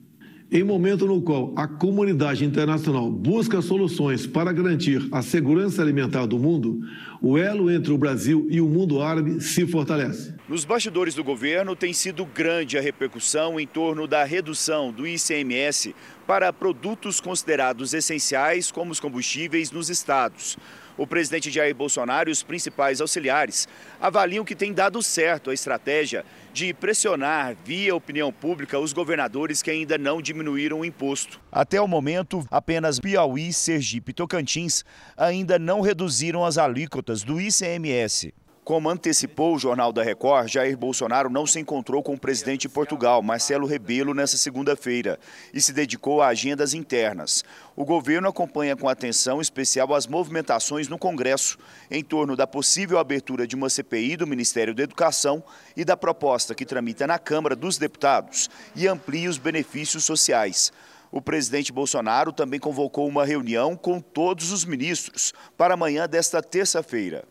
[0.51, 6.39] Em momento no qual a comunidade internacional busca soluções para garantir a segurança alimentar do
[6.39, 6.81] mundo,
[7.21, 10.38] o elo entre o Brasil e o mundo árabe se fortalece.
[10.49, 15.95] Nos bastidores do governo tem sido grande a repercussão em torno da redução do ICMS
[16.27, 20.57] para produtos considerados essenciais, como os combustíveis, nos estados.
[20.97, 23.69] O presidente Jair Bolsonaro e os principais auxiliares
[24.01, 29.71] avaliam que tem dado certo a estratégia de pressionar via opinião pública os governadores que
[29.71, 31.39] ainda não diminuíram o imposto.
[31.53, 34.83] Até o momento, apenas Piauí, Sergipe e Tocantins
[35.15, 38.33] ainda não reduziram as alíquotas do ICMS.
[38.69, 42.69] Como antecipou o Jornal da Record, Jair Bolsonaro não se encontrou com o presidente de
[42.69, 45.19] Portugal, Marcelo Rebelo, nesta segunda-feira
[45.55, 47.43] e se dedicou a agendas internas.
[47.75, 51.57] O governo acompanha com atenção especial as movimentações no Congresso
[51.91, 55.43] em torno da possível abertura de uma CPI do Ministério da Educação
[55.75, 60.75] e da proposta que tramita na Câmara dos Deputados e amplia os benefícios sociais.
[61.11, 67.25] O presidente Bolsonaro também convocou uma reunião com todos os ministros para amanhã desta terça-feira.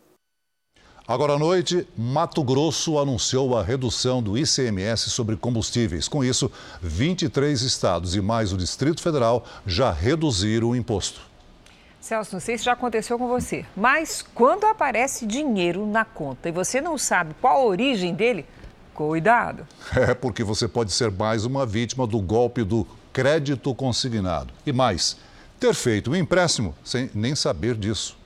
[1.08, 6.10] Agora à noite, Mato Grosso anunciou a redução do ICMS sobre combustíveis.
[6.10, 6.52] Com isso,
[6.82, 11.22] 23 estados e mais o Distrito Federal já reduziram o imposto.
[12.02, 16.52] Celso, não sei se já aconteceu com você, mas quando aparece dinheiro na conta e
[16.52, 18.46] você não sabe qual a origem dele,
[18.94, 19.66] cuidado.
[19.96, 24.54] É porque você pode ser mais uma vítima do golpe do crédito consignado.
[24.66, 25.16] E mais,
[25.58, 28.17] ter feito um empréstimo sem nem saber disso.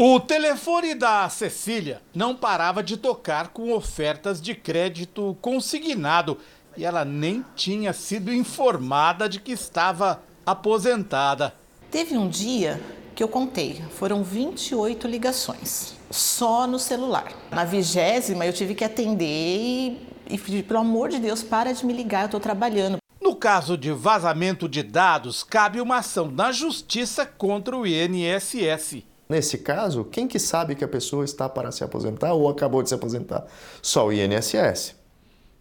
[0.00, 6.38] O telefone da Cecília não parava de tocar com ofertas de crédito consignado
[6.76, 11.52] e ela nem tinha sido informada de que estava aposentada.
[11.90, 12.80] Teve um dia
[13.12, 17.32] que eu contei, foram 28 ligações, só no celular.
[17.50, 21.84] Na vigésima eu tive que atender e, e pedir, pelo amor de Deus, para de
[21.84, 22.98] me ligar, eu estou trabalhando.
[23.20, 29.07] No caso de vazamento de dados, cabe uma ação na justiça contra o INSS.
[29.28, 32.88] Nesse caso, quem que sabe que a pessoa está para se aposentar ou acabou de
[32.88, 33.46] se aposentar?
[33.82, 34.96] Só o INSS.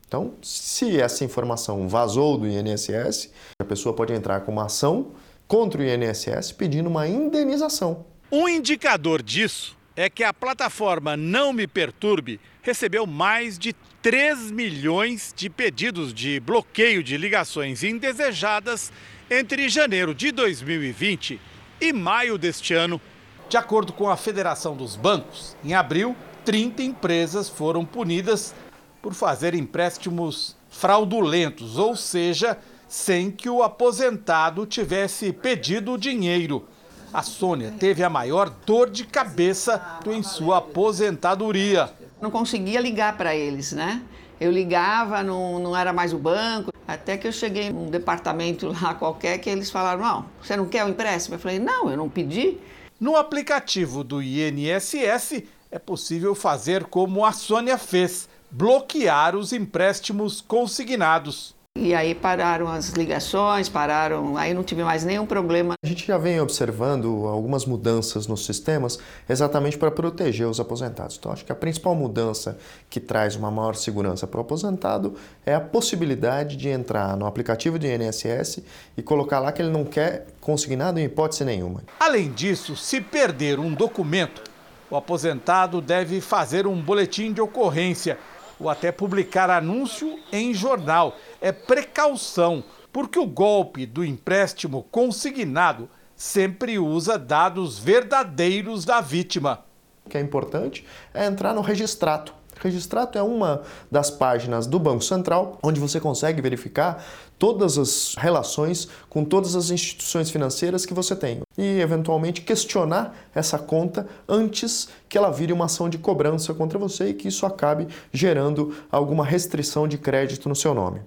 [0.08, 5.12] Então, se essa informação vazou do INSS, a pessoa pode entrar com uma ação
[5.48, 8.06] contra o INSS pedindo uma indenização.
[8.32, 15.34] Um indicador disso é que a plataforma Não Me Perturbe recebeu mais de 3 milhões
[15.36, 18.92] de pedidos de bloqueio de ligações indesejadas
[19.30, 21.42] entre janeiro de 2020
[21.82, 23.02] e maio deste ano.
[23.50, 28.54] De acordo com a Federação dos Bancos, em abril, 30 empresas foram punidas
[29.02, 32.58] por fazer empréstimos fraudulentos, ou seja,
[32.90, 36.68] sem que o aposentado tivesse pedido o dinheiro.
[37.14, 41.90] A Sônia teve a maior dor de cabeça em sua aposentadoria.
[42.22, 44.02] Não conseguia ligar para eles, né?
[44.42, 46.74] Eu ligava, não, não era mais o banco.
[46.86, 50.84] Até que eu cheguei num departamento lá qualquer que eles falaram: Não, você não quer
[50.84, 51.36] o empréstimo?
[51.36, 52.58] Eu falei: Não, eu não pedi.
[53.00, 61.57] No aplicativo do INSS é possível fazer como a Sônia fez: bloquear os empréstimos consignados.
[61.80, 65.76] E aí pararam as ligações, pararam, aí não tive mais nenhum problema.
[65.84, 68.98] A gente já vem observando algumas mudanças nos sistemas
[69.30, 71.18] exatamente para proteger os aposentados.
[71.20, 72.58] Então, acho que a principal mudança
[72.90, 75.14] que traz uma maior segurança para o aposentado
[75.46, 78.64] é a possibilidade de entrar no aplicativo do INSS
[78.98, 81.84] e colocar lá que ele não quer consignado em hipótese nenhuma.
[82.00, 84.42] Além disso, se perder um documento,
[84.90, 88.18] o aposentado deve fazer um boletim de ocorrência
[88.60, 91.16] ou até publicar anúncio em jornal.
[91.40, 99.64] É precaução, porque o golpe do empréstimo consignado sempre usa dados verdadeiros da vítima.
[100.06, 102.34] O que é importante é entrar no registrato.
[102.60, 103.62] Registrato é uma
[103.92, 107.06] das páginas do Banco Central onde você consegue verificar
[107.38, 113.60] todas as relações com todas as instituições financeiras que você tem e, eventualmente, questionar essa
[113.60, 117.88] conta antes que ela vire uma ação de cobrança contra você e que isso acabe
[118.12, 121.02] gerando alguma restrição de crédito no seu nome.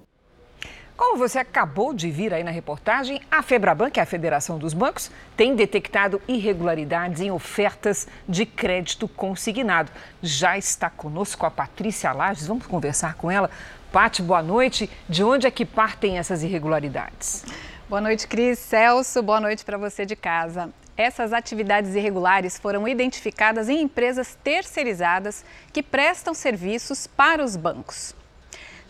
[1.00, 4.74] Como você acabou de vir aí na reportagem, a Febraban, que é a Federação dos
[4.74, 9.90] Bancos, tem detectado irregularidades em ofertas de crédito consignado.
[10.22, 13.50] Já está conosco a Patrícia Lages, vamos conversar com ela.
[13.90, 14.90] Pati, boa noite.
[15.08, 17.46] De onde é que partem essas irregularidades?
[17.88, 18.58] Boa noite, Cris.
[18.58, 20.68] Celso, boa noite para você de casa.
[20.98, 28.19] Essas atividades irregulares foram identificadas em empresas terceirizadas que prestam serviços para os bancos.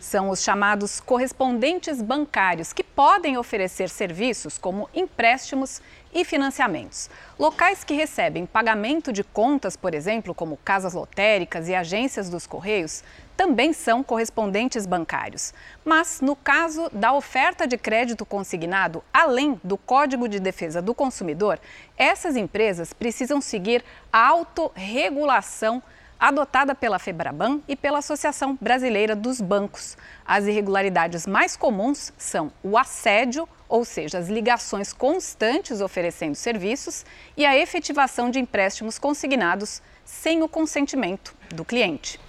[0.01, 5.79] São os chamados correspondentes bancários, que podem oferecer serviços como empréstimos
[6.11, 7.07] e financiamentos.
[7.37, 13.03] Locais que recebem pagamento de contas, por exemplo, como casas lotéricas e agências dos Correios,
[13.37, 15.53] também são correspondentes bancários.
[15.85, 21.59] Mas, no caso da oferta de crédito consignado, além do Código de Defesa do Consumidor,
[21.95, 25.81] essas empresas precisam seguir a autorregulação
[26.21, 29.97] adotada pela Febraban e pela Associação Brasileira dos Bancos.
[30.23, 37.03] As irregularidades mais comuns são o assédio, ou seja, as ligações constantes oferecendo serviços,
[37.35, 42.19] e a efetivação de empréstimos consignados sem o consentimento do cliente.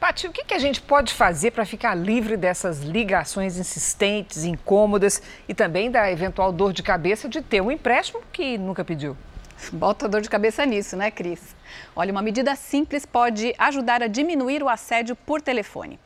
[0.00, 5.54] Pati, o que, a gente pode fazer para ficar livre dessas ligações insistentes, incômodas e
[5.54, 9.16] também da eventual dor de cabeça de ter um empréstimo que nunca pediu?
[9.70, 11.59] Bota dor de cabeça nisso, né, Cris?
[11.94, 15.98] Olha, uma medida simples pode ajudar a diminuir o assédio por telefone.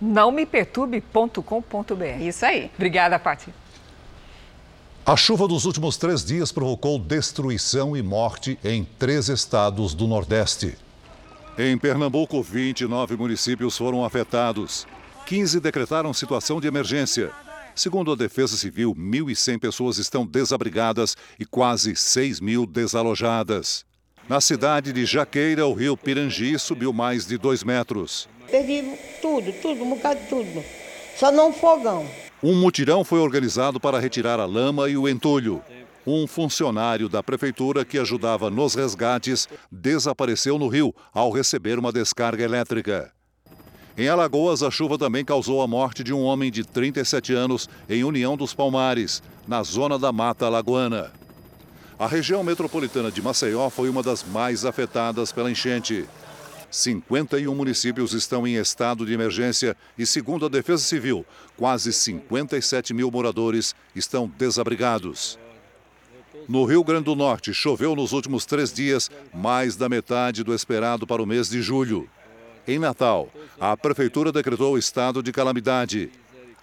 [0.00, 2.20] Não me perturbe.com.br.
[2.20, 2.70] Isso aí.
[2.74, 3.52] Obrigada, Paty.
[5.06, 10.78] A chuva dos últimos três dias provocou destruição e morte em três estados do Nordeste.
[11.58, 14.86] Em Pernambuco, 29 municípios foram afetados.
[15.26, 17.30] 15 decretaram situação de emergência.
[17.74, 23.84] Segundo a Defesa Civil, 1.100 pessoas estão desabrigadas e quase 6 mil desalojadas.
[24.26, 28.26] Na cidade de Jaqueira, o rio Pirangi subiu mais de 2 metros.
[28.50, 30.64] Perdi tudo, tudo, um bocado de tudo.
[31.18, 32.08] Só não fogão.
[32.46, 35.62] Um mutirão foi organizado para retirar a lama e o entulho.
[36.06, 42.44] Um funcionário da prefeitura que ajudava nos resgates desapareceu no rio ao receber uma descarga
[42.44, 43.10] elétrica.
[43.96, 48.04] Em Alagoas, a chuva também causou a morte de um homem de 37 anos em
[48.04, 51.12] União dos Palmares, na zona da Mata Alagoana.
[51.98, 56.04] A região metropolitana de Maceió foi uma das mais afetadas pela enchente.
[56.74, 61.24] 51 municípios estão em estado de emergência e, segundo a Defesa Civil,
[61.56, 65.38] quase 57 mil moradores estão desabrigados.
[66.48, 71.06] No Rio Grande do Norte, choveu nos últimos três dias mais da metade do esperado
[71.06, 72.10] para o mês de julho.
[72.66, 76.10] Em Natal, a Prefeitura decretou estado de calamidade.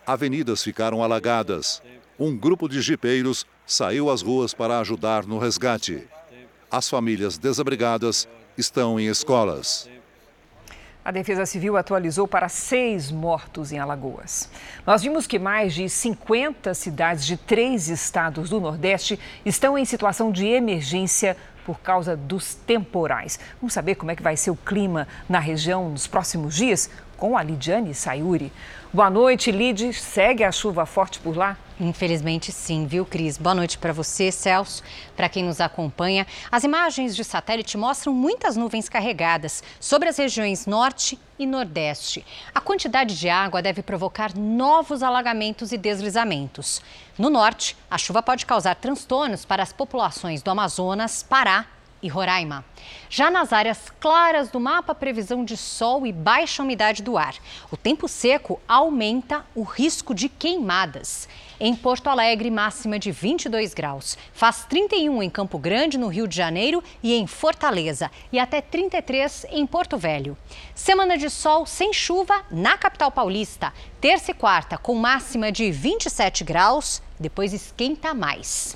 [0.06, 1.82] Avenidas ficaram alagadas.
[2.20, 6.04] Um grupo de jipeiros saiu às ruas para ajudar no resgate.
[6.70, 9.90] As famílias desabrigadas estão em escolas.
[11.04, 14.48] A Defesa Civil atualizou para seis mortos em Alagoas.
[14.86, 20.32] Nós vimos que mais de 50 cidades de três estados do Nordeste estão em situação
[20.32, 21.36] de emergência
[21.66, 23.40] por causa dos temporais.
[23.60, 26.88] Vamos saber como é que vai ser o clima na região nos próximos dias?
[27.18, 28.54] Com a Lidiane Sayuri.
[28.94, 29.94] Boa noite, Lid.
[29.94, 31.56] Segue a chuva forte por lá?
[31.80, 33.38] Infelizmente, sim, viu, Cris?
[33.38, 34.84] Boa noite para você, Celso,
[35.16, 36.28] para quem nos acompanha.
[36.52, 42.26] As imagens de satélite mostram muitas nuvens carregadas sobre as regiões norte e nordeste.
[42.54, 46.82] A quantidade de água deve provocar novos alagamentos e deslizamentos.
[47.18, 51.66] No norte, a chuva pode causar transtornos para as populações do Amazonas, Pará
[52.02, 52.66] e Roraima.
[53.10, 57.36] Já nas áreas claras do mapa, previsão de sol e baixa umidade do ar.
[57.70, 61.28] O tempo seco aumenta o risco de queimadas.
[61.60, 64.18] Em Porto Alegre, máxima de 22 graus.
[64.34, 68.10] Faz 31 em Campo Grande, no Rio de Janeiro e em Fortaleza.
[68.32, 70.36] E até 33 em Porto Velho.
[70.74, 73.72] Semana de sol sem chuva na capital paulista.
[74.00, 77.02] Terça e quarta, com máxima de 27 graus.
[77.20, 78.76] Depois esquenta mais.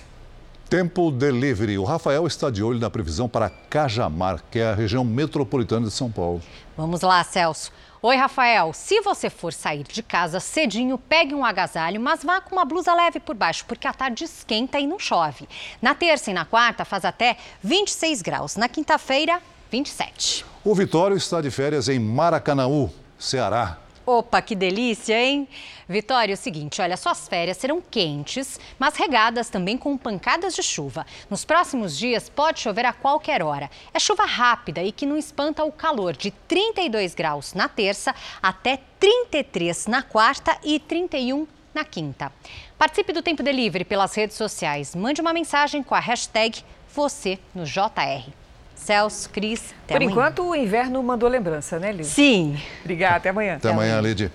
[0.69, 1.77] Tempo Delivery.
[1.77, 5.93] O Rafael está de olho na previsão para Cajamar, que é a região metropolitana de
[5.93, 6.41] São Paulo.
[6.75, 7.71] Vamos lá, Celso.
[8.01, 8.73] Oi, Rafael.
[8.73, 12.93] Se você for sair de casa cedinho, pegue um agasalho, mas vá com uma blusa
[12.93, 15.47] leve por baixo, porque a tarde esquenta e não chove.
[15.81, 18.55] Na terça e na quarta faz até 26 graus.
[18.55, 19.39] Na quinta-feira,
[19.71, 20.45] 27.
[20.63, 23.84] O Vitório está de férias em Maracanaú, Ceará.
[24.05, 25.47] Opa, que delícia, hein?
[25.89, 30.61] Vitória, é o seguinte, olha, suas férias serão quentes, mas regadas também com pancadas de
[30.61, 31.07] chuva.
[31.27, 33.67] Nos próximos dias pode chover a qualquer hora.
[33.91, 38.79] É chuva rápida e que não espanta o calor de 32 graus na terça até
[38.99, 42.31] 33 na quarta e 31 na quinta.
[42.77, 44.93] Participe do Tempo Delivery pelas redes sociais.
[44.93, 48.44] Mande uma mensagem com a hashtag você no JR.
[48.85, 50.11] Celso, Cris, até Por amanhã.
[50.11, 52.07] enquanto, o inverno mandou lembrança, né, Liz?
[52.07, 52.55] Sim.
[52.83, 53.55] Obrigada, até amanhã.
[53.55, 54.31] Até amanhã, Lid.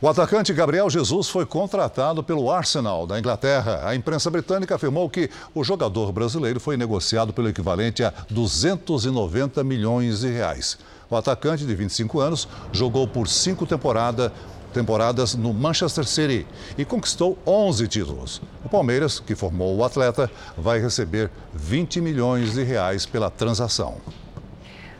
[0.00, 3.80] O atacante Gabriel Jesus foi contratado pelo Arsenal da Inglaterra.
[3.84, 10.20] A imprensa britânica afirmou que o jogador brasileiro foi negociado pelo equivalente a 290 milhões
[10.20, 10.78] de reais.
[11.10, 14.30] O atacante de 25 anos jogou por cinco temporada,
[14.72, 16.46] temporadas no Manchester City
[16.76, 18.42] e conquistou 11 títulos.
[18.64, 23.96] O Palmeiras, que formou o atleta, vai receber 20 milhões de reais pela transação.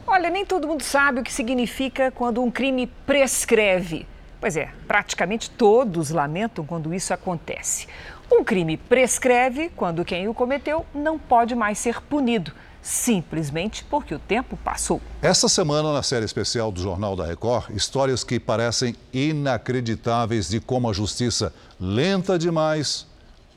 [0.07, 4.07] Olha, nem todo mundo sabe o que significa quando um crime prescreve.
[4.41, 7.87] Pois é, praticamente todos lamentam quando isso acontece.
[8.31, 12.53] Um crime prescreve quando quem o cometeu não pode mais ser punido,
[12.83, 15.01] simplesmente porque o tempo passou.
[15.21, 20.89] Esta semana, na série especial do Jornal da Record, histórias que parecem inacreditáveis de como
[20.89, 23.07] a justiça, lenta demais,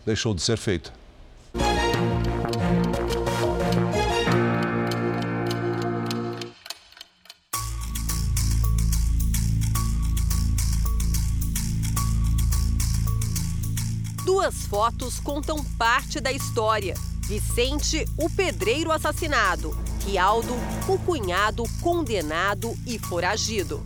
[0.05, 0.91] deixou de ser feita.
[14.25, 16.95] Duas fotos contam parte da história.
[17.31, 19.73] Vicente, o pedreiro assassinado.
[20.05, 20.53] Rialdo,
[20.85, 23.81] o cunhado condenado e foragido.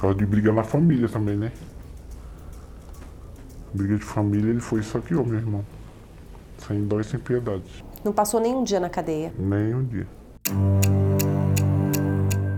[0.00, 1.52] Causa de briga na família também, né?
[3.74, 5.62] Briga de família, ele foi só que eu, meu irmão.
[6.66, 7.84] Sem dó e sem piedade.
[8.02, 9.30] Não passou nenhum dia na cadeia.
[9.38, 10.08] Nem um dia.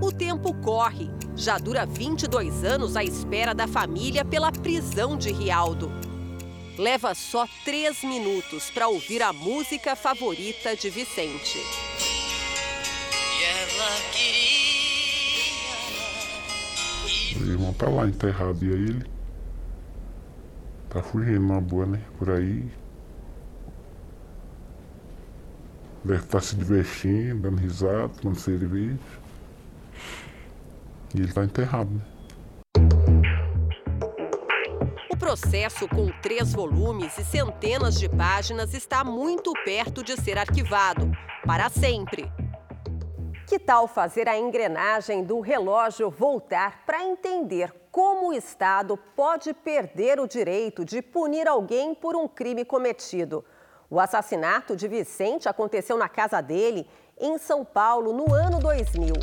[0.00, 1.10] O tempo corre.
[1.34, 5.90] Já dura 22 anos à espera da família pela prisão de Rialdo.
[6.78, 11.58] Leva só três minutos para ouvir a música favorita de Vicente.
[17.38, 19.04] O irmão tá lá enterrado e aí ele
[20.88, 22.00] tá fugindo numa boa, né?
[22.18, 22.70] Por aí.
[26.04, 28.98] Deve estar se divertindo, dando risada, tomando cerveja.
[31.14, 32.11] E ele tá enterrado, né?
[35.22, 41.12] Processo, com três volumes e centenas de páginas, está muito perto de ser arquivado
[41.46, 42.28] para sempre.
[43.46, 50.18] Que tal fazer a engrenagem do relógio voltar para entender como o Estado pode perder
[50.18, 53.44] o direito de punir alguém por um crime cometido?
[53.88, 56.84] O assassinato de Vicente aconteceu na casa dele,
[57.16, 59.14] em São Paulo, no ano 2000.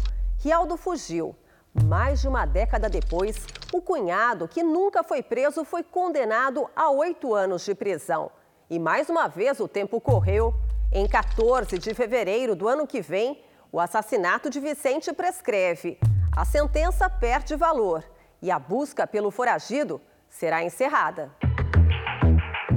[0.42, 1.36] Rialdo fugiu.
[1.74, 7.34] Mais de uma década depois, o cunhado, que nunca foi preso, foi condenado a oito
[7.34, 8.32] anos de prisão.
[8.70, 10.54] E mais uma vez o tempo correu.
[10.92, 16.00] Em 14 de fevereiro do ano que vem, o assassinato de Vicente prescreve.
[16.36, 18.04] A sentença perde valor
[18.42, 21.32] e a busca pelo foragido será encerrada.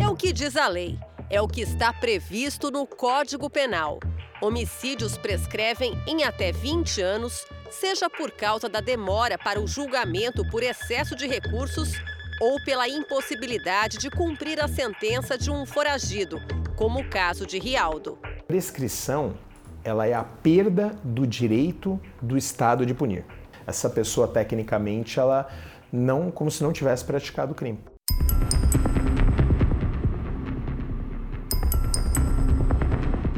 [0.00, 0.98] É o que diz a lei.
[1.30, 3.98] É o que está previsto no Código Penal.
[4.42, 10.62] Homicídios prescrevem em até 20 anos, seja por causa da demora para o julgamento por
[10.62, 11.94] excesso de recursos
[12.40, 16.38] ou pela impossibilidade de cumprir a sentença de um foragido,
[16.76, 18.18] como o caso de Rialdo.
[18.46, 19.34] Prescrição,
[19.82, 23.24] ela é a perda do direito do Estado de punir.
[23.66, 25.48] Essa pessoa, tecnicamente, ela
[25.90, 27.78] não, como se não tivesse praticado o crime.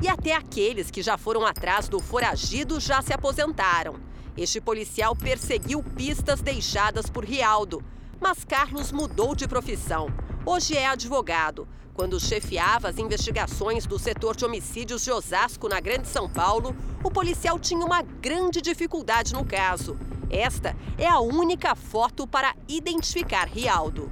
[0.02, 4.13] E até aqueles que já foram atrás do foragido já se aposentaram.
[4.36, 7.84] Este policial perseguiu pistas deixadas por Rialdo,
[8.20, 10.08] mas Carlos mudou de profissão.
[10.44, 11.68] Hoje é advogado.
[11.94, 16.74] Quando chefiava as investigações do setor de homicídios de Osasco, na Grande São Paulo,
[17.04, 19.96] o policial tinha uma grande dificuldade no caso.
[20.28, 24.10] Esta é a única foto para identificar Rialdo.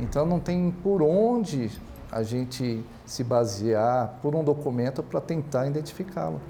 [0.00, 1.70] Então não tem por onde
[2.10, 6.40] a gente se basear por um documento para tentar identificá-lo.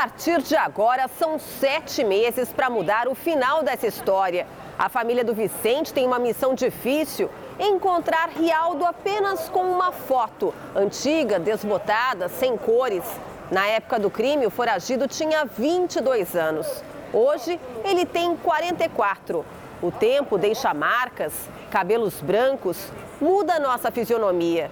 [0.00, 4.46] Partir de agora, são sete meses para mudar o final dessa história.
[4.78, 7.28] A família do Vicente tem uma missão difícil:
[7.58, 13.02] encontrar Rialdo apenas com uma foto, antiga, desbotada, sem cores.
[13.50, 16.84] Na época do crime, o foragido tinha 22 anos.
[17.12, 19.44] Hoje, ele tem 44.
[19.82, 21.32] O tempo deixa marcas,
[21.72, 22.78] cabelos brancos,
[23.20, 24.70] muda a nossa fisionomia.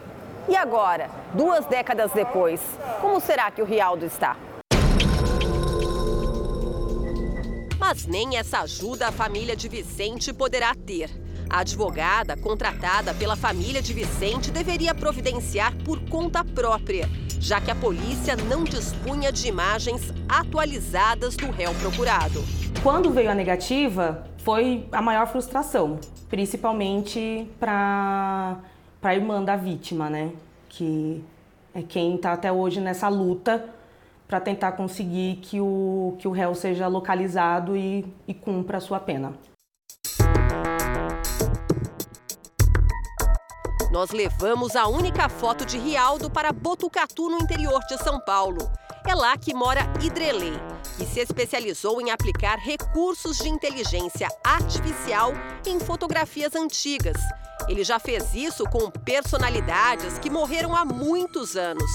[0.49, 2.61] E agora, duas décadas depois,
[3.01, 4.37] como será que o Rialdo está?
[7.89, 11.09] Mas nem essa ajuda a família de Vicente poderá ter.
[11.49, 17.09] A advogada, contratada pela família de Vicente, deveria providenciar por conta própria,
[17.39, 22.43] já que a polícia não dispunha de imagens atualizadas do réu procurado.
[22.83, 28.59] Quando veio a negativa, foi a maior frustração, principalmente para
[29.01, 30.33] a irmã da vítima, né?
[30.69, 31.23] Que
[31.73, 33.76] é quem está até hoje nessa luta
[34.27, 38.99] para tentar conseguir que o, que o réu seja localizado e, e cumpra a sua
[38.99, 39.35] pena.
[43.91, 48.71] Nós levamos a única foto de Rialdo para Botucatu, no interior de São Paulo.
[49.09, 50.53] É lá que mora Idrelei,
[50.99, 55.33] que se especializou em aplicar recursos de inteligência artificial
[55.65, 57.17] em fotografias antigas.
[57.69, 61.91] Ele já fez isso com personalidades que morreram há muitos anos.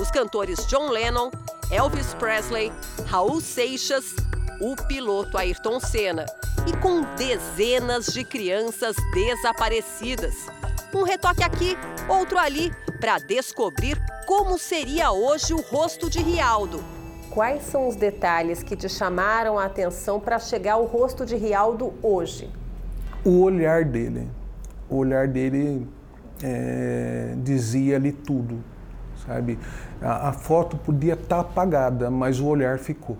[0.00, 1.30] Os cantores John Lennon,
[1.70, 2.72] Elvis Presley,
[3.06, 4.14] Raul Seixas,
[4.60, 6.26] o piloto Ayrton Senna
[6.66, 10.34] e com dezenas de crianças desaparecidas
[10.94, 11.76] um retoque aqui,
[12.08, 16.80] outro ali, para descobrir como seria hoje o rosto de Rialdo.
[17.30, 21.92] Quais são os detalhes que te chamaram a atenção para chegar ao rosto de Rialdo
[22.00, 22.48] hoje?
[23.24, 24.28] O olhar dele.
[24.88, 25.86] O olhar dele
[26.42, 28.62] é, dizia ali tudo,
[29.26, 29.58] sabe?
[30.00, 33.16] A, a foto podia estar tá apagada, mas o olhar ficou.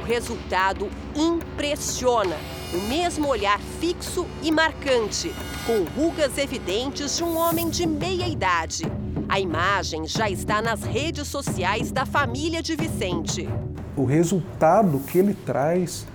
[0.00, 2.36] O resultado impressiona
[2.74, 5.32] o mesmo olhar fixo e marcante,
[5.66, 8.84] com rugas evidentes de um homem de meia idade.
[9.28, 13.48] A imagem já está nas redes sociais da família de Vicente.
[13.96, 16.06] O resultado que ele traz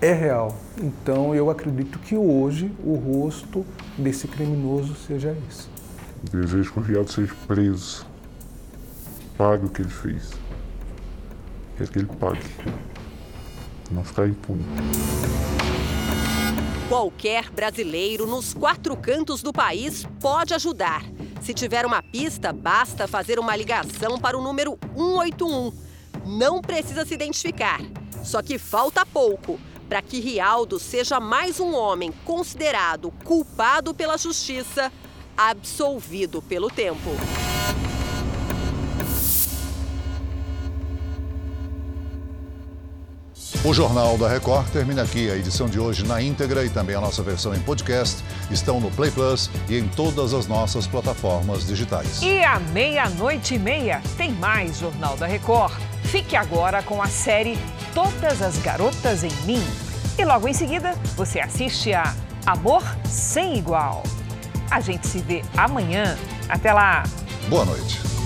[0.00, 0.54] é real.
[0.80, 3.64] Então eu acredito que hoje o rosto
[3.96, 5.77] desse criminoso seja esse.
[6.22, 8.06] Desejo que o Rialdo seja preso.
[9.36, 10.32] Pague o que ele fez.
[11.76, 12.42] Quero que ele pague.
[13.90, 14.64] Não ficar impune.
[16.88, 21.04] Qualquer brasileiro nos quatro cantos do país pode ajudar.
[21.40, 25.72] Se tiver uma pista, basta fazer uma ligação para o número 181.
[26.26, 27.80] Não precisa se identificar.
[28.24, 29.58] Só que falta pouco
[29.88, 34.92] para que Rialdo seja mais um homem considerado culpado pela justiça,
[35.38, 37.10] absolvido pelo tempo.
[43.64, 45.30] O Jornal da Record termina aqui.
[45.30, 48.90] A edição de hoje na íntegra e também a nossa versão em podcast estão no
[48.90, 52.20] Play Plus e em todas as nossas plataformas digitais.
[52.22, 55.74] E à meia-noite e meia tem mais Jornal da Record.
[56.04, 57.58] Fique agora com a série
[57.94, 59.62] Todas as Garotas em Mim.
[60.18, 62.14] E logo em seguida você assiste a
[62.46, 64.02] Amor Sem Igual.
[64.70, 66.16] A gente se vê amanhã.
[66.48, 67.02] Até lá!
[67.48, 68.17] Boa noite.